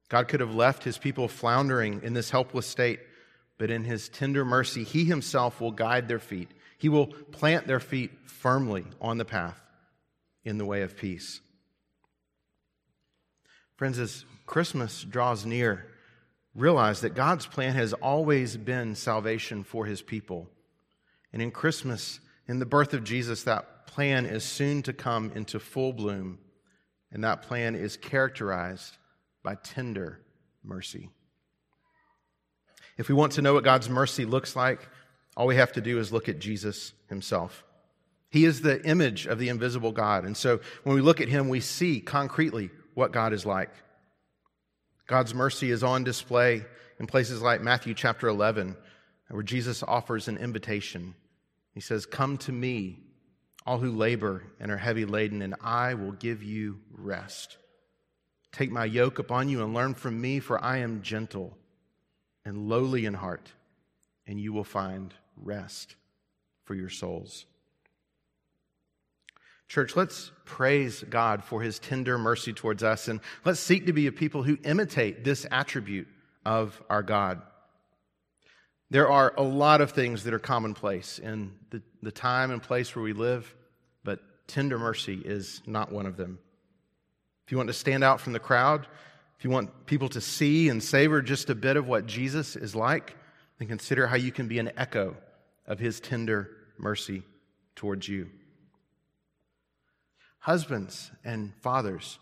God 0.08 0.26
could 0.26 0.40
have 0.40 0.54
left 0.54 0.84
his 0.84 0.98
people 0.98 1.28
floundering 1.28 2.02
in 2.02 2.14
this 2.14 2.30
helpless 2.30 2.66
state, 2.66 3.00
but 3.58 3.70
in 3.70 3.84
his 3.84 4.08
tender 4.08 4.44
mercy, 4.44 4.84
he 4.84 5.04
himself 5.04 5.60
will 5.60 5.70
guide 5.70 6.08
their 6.08 6.18
feet. 6.18 6.48
He 6.78 6.88
will 6.88 7.06
plant 7.06 7.66
their 7.66 7.78
feet 7.78 8.10
firmly 8.24 8.84
on 9.00 9.18
the 9.18 9.24
path 9.24 9.60
in 10.44 10.58
the 10.58 10.64
way 10.64 10.82
of 10.82 10.96
peace. 10.96 11.40
Friends, 13.80 13.98
as 13.98 14.26
Christmas 14.44 15.04
draws 15.04 15.46
near, 15.46 15.86
realize 16.54 17.00
that 17.00 17.14
God's 17.14 17.46
plan 17.46 17.72
has 17.72 17.94
always 17.94 18.58
been 18.58 18.94
salvation 18.94 19.64
for 19.64 19.86
his 19.86 20.02
people. 20.02 20.50
And 21.32 21.40
in 21.40 21.50
Christmas, 21.50 22.20
in 22.46 22.58
the 22.58 22.66
birth 22.66 22.92
of 22.92 23.04
Jesus, 23.04 23.42
that 23.44 23.86
plan 23.86 24.26
is 24.26 24.44
soon 24.44 24.82
to 24.82 24.92
come 24.92 25.32
into 25.34 25.58
full 25.58 25.94
bloom, 25.94 26.40
and 27.10 27.24
that 27.24 27.40
plan 27.40 27.74
is 27.74 27.96
characterized 27.96 28.98
by 29.42 29.54
tender 29.54 30.20
mercy. 30.62 31.08
If 32.98 33.08
we 33.08 33.14
want 33.14 33.32
to 33.32 33.42
know 33.42 33.54
what 33.54 33.64
God's 33.64 33.88
mercy 33.88 34.26
looks 34.26 34.54
like, 34.54 34.86
all 35.38 35.46
we 35.46 35.56
have 35.56 35.72
to 35.72 35.80
do 35.80 35.98
is 35.98 36.12
look 36.12 36.28
at 36.28 36.38
Jesus 36.38 36.92
himself. 37.08 37.64
He 38.28 38.44
is 38.44 38.60
the 38.60 38.84
image 38.84 39.24
of 39.24 39.38
the 39.38 39.48
invisible 39.48 39.92
God. 39.92 40.26
And 40.26 40.36
so 40.36 40.60
when 40.84 40.94
we 40.94 41.00
look 41.00 41.22
at 41.22 41.28
him, 41.30 41.48
we 41.48 41.60
see 41.60 42.02
concretely 42.02 42.68
what 43.00 43.12
God 43.12 43.32
is 43.32 43.46
like. 43.46 43.70
God's 45.06 45.34
mercy 45.34 45.70
is 45.70 45.82
on 45.82 46.04
display 46.04 46.66
in 47.00 47.06
places 47.06 47.40
like 47.40 47.62
Matthew 47.62 47.94
chapter 47.94 48.28
11, 48.28 48.76
where 49.30 49.42
Jesus 49.42 49.82
offers 49.82 50.28
an 50.28 50.36
invitation. 50.36 51.14
He 51.72 51.80
says, 51.80 52.04
Come 52.04 52.36
to 52.38 52.52
me, 52.52 52.98
all 53.64 53.78
who 53.78 53.90
labor 53.90 54.44
and 54.60 54.70
are 54.70 54.76
heavy 54.76 55.06
laden, 55.06 55.40
and 55.40 55.54
I 55.62 55.94
will 55.94 56.12
give 56.12 56.42
you 56.42 56.78
rest. 56.92 57.56
Take 58.52 58.70
my 58.70 58.84
yoke 58.84 59.18
upon 59.18 59.48
you 59.48 59.64
and 59.64 59.72
learn 59.72 59.94
from 59.94 60.20
me, 60.20 60.38
for 60.38 60.62
I 60.62 60.78
am 60.78 61.00
gentle 61.00 61.56
and 62.44 62.68
lowly 62.68 63.06
in 63.06 63.14
heart, 63.14 63.50
and 64.26 64.38
you 64.38 64.52
will 64.52 64.62
find 64.62 65.14
rest 65.36 65.96
for 66.64 66.74
your 66.74 66.90
souls. 66.90 67.46
Church, 69.70 69.94
let's 69.94 70.32
praise 70.44 71.04
God 71.08 71.44
for 71.44 71.62
his 71.62 71.78
tender 71.78 72.18
mercy 72.18 72.52
towards 72.52 72.82
us, 72.82 73.06
and 73.06 73.20
let's 73.44 73.60
seek 73.60 73.86
to 73.86 73.92
be 73.92 74.08
a 74.08 74.12
people 74.12 74.42
who 74.42 74.58
imitate 74.64 75.22
this 75.22 75.46
attribute 75.48 76.08
of 76.44 76.82
our 76.90 77.04
God. 77.04 77.40
There 78.90 79.08
are 79.08 79.32
a 79.36 79.44
lot 79.44 79.80
of 79.80 79.92
things 79.92 80.24
that 80.24 80.34
are 80.34 80.40
commonplace 80.40 81.20
in 81.20 81.52
the, 81.70 81.80
the 82.02 82.10
time 82.10 82.50
and 82.50 82.60
place 82.60 82.96
where 82.96 83.04
we 83.04 83.12
live, 83.12 83.54
but 84.02 84.18
tender 84.48 84.76
mercy 84.76 85.22
is 85.24 85.62
not 85.66 85.92
one 85.92 86.06
of 86.06 86.16
them. 86.16 86.40
If 87.46 87.52
you 87.52 87.56
want 87.56 87.68
to 87.68 87.72
stand 87.72 88.02
out 88.02 88.20
from 88.20 88.32
the 88.32 88.40
crowd, 88.40 88.88
if 89.38 89.44
you 89.44 89.50
want 89.50 89.86
people 89.86 90.08
to 90.08 90.20
see 90.20 90.68
and 90.68 90.82
savor 90.82 91.22
just 91.22 91.48
a 91.48 91.54
bit 91.54 91.76
of 91.76 91.86
what 91.86 92.06
Jesus 92.06 92.56
is 92.56 92.74
like, 92.74 93.14
then 93.60 93.68
consider 93.68 94.08
how 94.08 94.16
you 94.16 94.32
can 94.32 94.48
be 94.48 94.58
an 94.58 94.72
echo 94.76 95.16
of 95.64 95.78
his 95.78 96.00
tender 96.00 96.50
mercy 96.76 97.22
towards 97.76 98.08
you. 98.08 98.30
Husbands 100.40 101.10
and 101.22 101.52
fathers, 101.60 102.18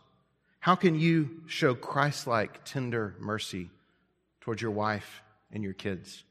how 0.61 0.75
can 0.75 0.99
you 0.99 1.43
show 1.47 1.75
Christ 1.75 2.27
like 2.27 2.64
tender 2.64 3.14
mercy 3.21 3.71
towards 4.41 4.61
your 4.61 4.73
wife 4.73 5.23
and 5.53 5.62
your 5.62 5.73
kids? 5.73 6.25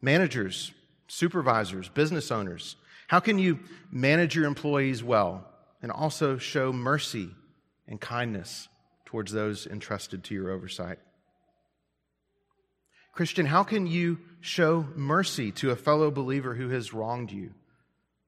Managers, 0.00 0.72
supervisors, 1.08 1.88
business 1.88 2.30
owners, 2.30 2.76
how 3.08 3.18
can 3.18 3.38
you 3.38 3.58
manage 3.90 4.36
your 4.36 4.46
employees 4.46 5.02
well 5.02 5.44
and 5.82 5.90
also 5.90 6.38
show 6.38 6.72
mercy 6.72 7.30
and 7.88 8.00
kindness 8.00 8.68
towards 9.04 9.32
those 9.32 9.66
entrusted 9.66 10.22
to 10.24 10.34
your 10.34 10.50
oversight? 10.50 10.98
Christian, 13.12 13.46
how 13.46 13.64
can 13.64 13.86
you 13.86 14.18
show 14.40 14.86
mercy 14.94 15.50
to 15.52 15.70
a 15.70 15.76
fellow 15.76 16.10
believer 16.10 16.54
who 16.54 16.68
has 16.70 16.92
wronged 16.92 17.30
you? 17.30 17.54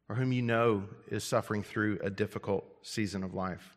Or 0.08 0.16
whom 0.16 0.32
you 0.32 0.42
know 0.42 0.84
is 1.08 1.24
suffering 1.24 1.62
through 1.62 1.98
a 2.02 2.10
difficult 2.10 2.64
season 2.82 3.22
of 3.22 3.34
life. 3.34 3.76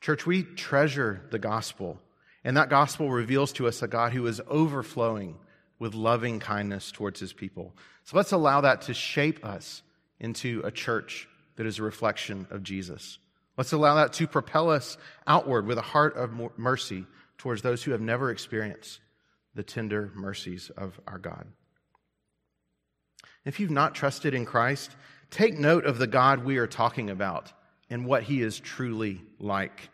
Church, 0.00 0.26
we 0.26 0.42
treasure 0.42 1.22
the 1.30 1.38
gospel, 1.38 1.98
and 2.44 2.56
that 2.58 2.68
gospel 2.68 3.10
reveals 3.10 3.52
to 3.54 3.66
us 3.66 3.82
a 3.82 3.88
God 3.88 4.12
who 4.12 4.26
is 4.26 4.40
overflowing 4.46 5.36
with 5.78 5.94
loving 5.94 6.40
kindness 6.40 6.92
towards 6.92 7.20
his 7.20 7.32
people. 7.32 7.74
So 8.04 8.16
let's 8.16 8.32
allow 8.32 8.60
that 8.60 8.82
to 8.82 8.94
shape 8.94 9.44
us 9.44 9.82
into 10.20 10.60
a 10.64 10.70
church 10.70 11.26
that 11.56 11.66
is 11.66 11.78
a 11.78 11.82
reflection 11.82 12.46
of 12.50 12.62
Jesus. 12.62 13.18
Let's 13.56 13.72
allow 13.72 13.94
that 13.94 14.12
to 14.14 14.26
propel 14.26 14.70
us 14.70 14.98
outward 15.26 15.66
with 15.66 15.78
a 15.78 15.82
heart 15.82 16.16
of 16.16 16.32
mercy 16.58 17.06
towards 17.38 17.62
those 17.62 17.82
who 17.82 17.92
have 17.92 18.00
never 18.00 18.30
experienced 18.30 19.00
the 19.54 19.62
tender 19.62 20.10
mercies 20.14 20.70
of 20.76 21.00
our 21.06 21.18
God. 21.18 21.46
If 23.44 23.60
you've 23.60 23.70
not 23.70 23.94
trusted 23.94 24.34
in 24.34 24.44
Christ, 24.44 24.90
take 25.30 25.58
note 25.58 25.84
of 25.84 25.98
the 25.98 26.06
God 26.06 26.44
we 26.44 26.58
are 26.58 26.66
talking 26.66 27.10
about 27.10 27.52
and 27.90 28.06
what 28.06 28.22
he 28.22 28.40
is 28.40 28.58
truly 28.58 29.22
like. 29.38 29.90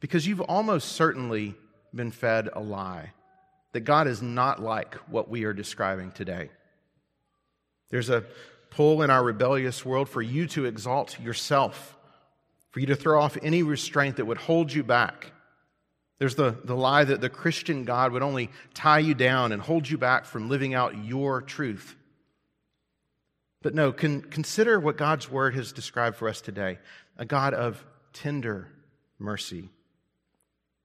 Because 0.00 0.26
you've 0.26 0.40
almost 0.40 0.92
certainly 0.92 1.54
been 1.94 2.10
fed 2.10 2.48
a 2.52 2.60
lie 2.60 3.12
that 3.72 3.80
God 3.80 4.06
is 4.06 4.22
not 4.22 4.62
like 4.62 4.94
what 5.08 5.28
we 5.28 5.44
are 5.44 5.52
describing 5.52 6.10
today. 6.12 6.50
There's 7.90 8.10
a 8.10 8.24
pull 8.70 9.02
in 9.02 9.10
our 9.10 9.22
rebellious 9.22 9.84
world 9.84 10.08
for 10.08 10.22
you 10.22 10.46
to 10.48 10.64
exalt 10.64 11.20
yourself, 11.20 11.96
for 12.70 12.80
you 12.80 12.86
to 12.86 12.96
throw 12.96 13.20
off 13.20 13.36
any 13.42 13.62
restraint 13.62 14.16
that 14.16 14.24
would 14.24 14.38
hold 14.38 14.72
you 14.72 14.82
back. 14.82 15.32
There's 16.18 16.34
the, 16.36 16.56
the 16.64 16.76
lie 16.76 17.04
that 17.04 17.20
the 17.20 17.28
Christian 17.28 17.84
God 17.84 18.12
would 18.12 18.22
only 18.22 18.50
tie 18.74 19.00
you 19.00 19.14
down 19.14 19.52
and 19.52 19.60
hold 19.60 19.88
you 19.88 19.98
back 19.98 20.24
from 20.24 20.48
living 20.48 20.72
out 20.72 21.04
your 21.04 21.42
truth. 21.42 21.96
But 23.62 23.74
no, 23.74 23.92
con- 23.92 24.22
consider 24.22 24.78
what 24.78 24.96
God's 24.96 25.30
word 25.30 25.54
has 25.54 25.72
described 25.72 26.16
for 26.16 26.28
us 26.28 26.40
today 26.40 26.78
a 27.16 27.24
God 27.24 27.54
of 27.54 27.84
tender 28.12 28.68
mercy. 29.18 29.68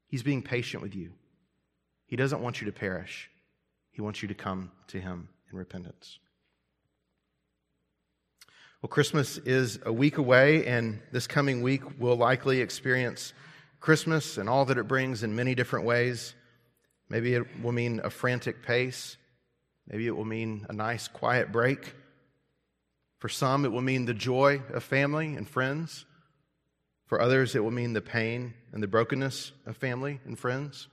He's 0.08 0.24
being 0.24 0.42
patient 0.42 0.84
with 0.84 0.96
you. 0.96 1.12
He 2.06 2.16
doesn't 2.16 2.42
want 2.42 2.62
you 2.62 2.66
to 2.66 2.72
perish, 2.72 3.30
He 3.92 4.02
wants 4.02 4.22
you 4.22 4.28
to 4.28 4.36
come 4.36 4.72
to 4.88 5.00
Him 5.00 5.30
in 5.52 5.58
repentance. 5.58 6.20
Well, 8.82 8.90
Christmas 8.90 9.38
is 9.40 9.80
a 9.86 9.92
week 9.92 10.20
away, 10.20 10.68
and 10.68 11.00
this 11.12 11.26
coming 11.26 11.64
week 11.64 11.82
we'll 12.00 12.16
likely 12.16 12.62
experience 12.62 13.34
Christmas 13.80 14.38
and 14.38 14.48
all 14.48 14.66
that 14.66 14.78
it 14.78 14.88
brings 14.88 15.24
in 15.24 15.36
many 15.36 15.56
different 15.56 15.86
ways. 15.86 16.36
Maybe 17.10 17.34
it 17.34 17.62
will 17.64 17.72
mean 17.72 18.02
a 18.04 18.12
frantic 18.12 18.62
pace. 18.62 19.18
Maybe 19.88 20.06
it 20.06 20.16
will 20.16 20.26
mean 20.26 20.68
a 20.70 20.74
nice, 20.74 21.08
quiet 21.08 21.52
break. 21.52 21.96
For 23.20 23.30
some, 23.30 23.66
it 23.66 23.72
will 23.72 23.82
mean 23.82 24.06
the 24.06 24.14
joy 24.14 24.62
of 24.74 24.84
family 24.84 25.36
and 25.36 25.48
friends. 25.48 26.06
For 27.06 27.22
others, 27.22 27.56
it 27.56 27.64
will 27.64 27.72
mean 27.72 27.94
the 27.94 28.02
pain 28.02 28.54
and 28.72 28.84
the 28.84 28.88
brokenness 28.88 29.54
of 29.66 29.78
family 29.78 30.20
and 30.26 30.38
friends. 30.38 30.88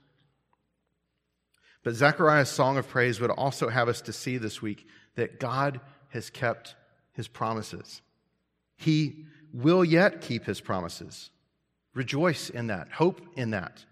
But 1.83 1.95
Zechariah's 1.95 2.49
song 2.49 2.79
of 2.79 2.89
praise 2.89 3.21
would 3.21 3.31
also 3.31 3.69
have 3.69 3.89
us 3.89 4.01
to 4.03 4.13
see 4.13 4.39
this 4.39 4.63
week 4.63 4.87
that 5.17 5.39
God 5.39 5.81
has 6.11 6.31
kept 6.31 6.77
his 7.13 7.29
promises. 7.29 8.01
He 8.77 9.27
will 9.53 9.85
yet 9.85 10.21
keep 10.21 10.47
his 10.47 10.61
promises. 10.61 11.31
Rejoice 11.93 12.49
in 12.49 12.69
that, 12.69 12.91
hope 12.91 13.21
in 13.37 13.51
that. 13.51 13.85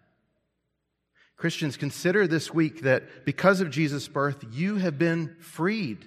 Christians, 1.37 1.77
consider 1.77 2.27
this 2.27 2.55
week 2.55 2.83
that 2.83 3.25
because 3.25 3.61
of 3.61 3.71
Jesus' 3.71 4.09
birth, 4.09 4.45
you 4.53 4.77
have 4.77 4.99
been 4.99 5.37
freed. 5.41 6.07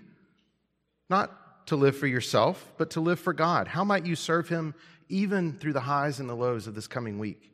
Not 1.10 1.32
to 1.68 1.76
live 1.76 1.98
for 1.98 2.08
yourself, 2.08 2.72
but 2.78 2.92
to 2.92 3.02
live 3.02 3.20
for 3.20 3.34
God? 3.34 3.68
How 3.68 3.84
might 3.84 4.06
you 4.06 4.16
serve 4.16 4.50
Him 4.50 4.76
even 5.10 5.54
through 5.54 5.74
the 5.74 5.82
highs 5.82 6.20
and 6.20 6.30
the 6.30 6.36
lows 6.36 6.68
of 6.68 6.76
this 6.76 6.88
coming 6.88 7.20
week? 7.20 7.52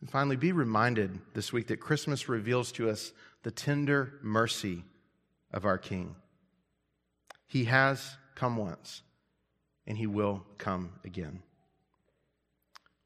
And 0.00 0.10
finally, 0.10 0.36
be 0.36 0.52
reminded 0.52 1.18
this 1.34 1.52
week 1.52 1.68
that 1.68 1.80
Christmas 1.80 2.28
reveals 2.28 2.70
to 2.72 2.90
us 2.90 3.12
the 3.42 3.50
tender 3.50 4.14
mercy 4.22 4.84
of 5.52 5.64
our 5.64 5.78
King. 5.78 6.14
He 7.46 7.64
has 7.64 8.16
come 8.34 8.56
once, 8.56 9.02
and 9.86 9.96
He 9.96 10.06
will 10.06 10.44
come 10.58 10.92
again. 11.04 11.42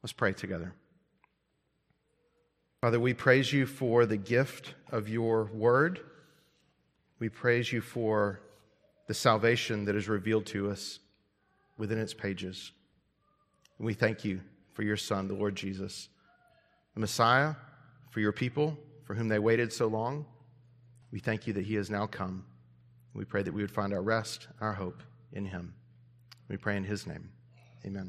Let's 0.03 0.13
pray 0.13 0.33
together. 0.33 0.73
Father, 2.81 2.99
we 2.99 3.13
praise 3.13 3.53
you 3.53 3.67
for 3.67 4.05
the 4.07 4.17
gift 4.17 4.73
of 4.91 5.07
your 5.07 5.45
word. 5.53 6.01
We 7.19 7.29
praise 7.29 7.71
you 7.71 7.79
for 7.79 8.41
the 9.11 9.15
salvation 9.15 9.83
that 9.83 9.93
is 9.93 10.07
revealed 10.07 10.45
to 10.45 10.71
us 10.71 10.99
within 11.77 11.97
its 11.97 12.13
pages. 12.13 12.71
And 13.77 13.85
we 13.85 13.93
thank 13.93 14.23
you 14.23 14.39
for 14.71 14.83
your 14.83 14.95
Son, 14.95 15.27
the 15.27 15.33
Lord 15.33 15.53
Jesus, 15.53 16.07
the 16.93 17.01
Messiah, 17.01 17.55
for 18.09 18.21
your 18.21 18.31
people, 18.31 18.77
for 19.03 19.13
whom 19.13 19.27
they 19.27 19.37
waited 19.37 19.73
so 19.73 19.87
long. 19.87 20.25
We 21.11 21.19
thank 21.19 21.45
you 21.45 21.51
that 21.55 21.65
he 21.65 21.75
has 21.75 21.89
now 21.89 22.07
come. 22.07 22.45
We 23.13 23.25
pray 23.25 23.43
that 23.43 23.53
we 23.53 23.61
would 23.61 23.71
find 23.71 23.91
our 23.91 24.01
rest, 24.01 24.47
our 24.61 24.71
hope 24.71 25.03
in 25.33 25.43
him. 25.43 25.73
We 26.47 26.55
pray 26.55 26.77
in 26.77 26.85
his 26.85 27.05
name. 27.05 27.31
Amen. 27.85 27.99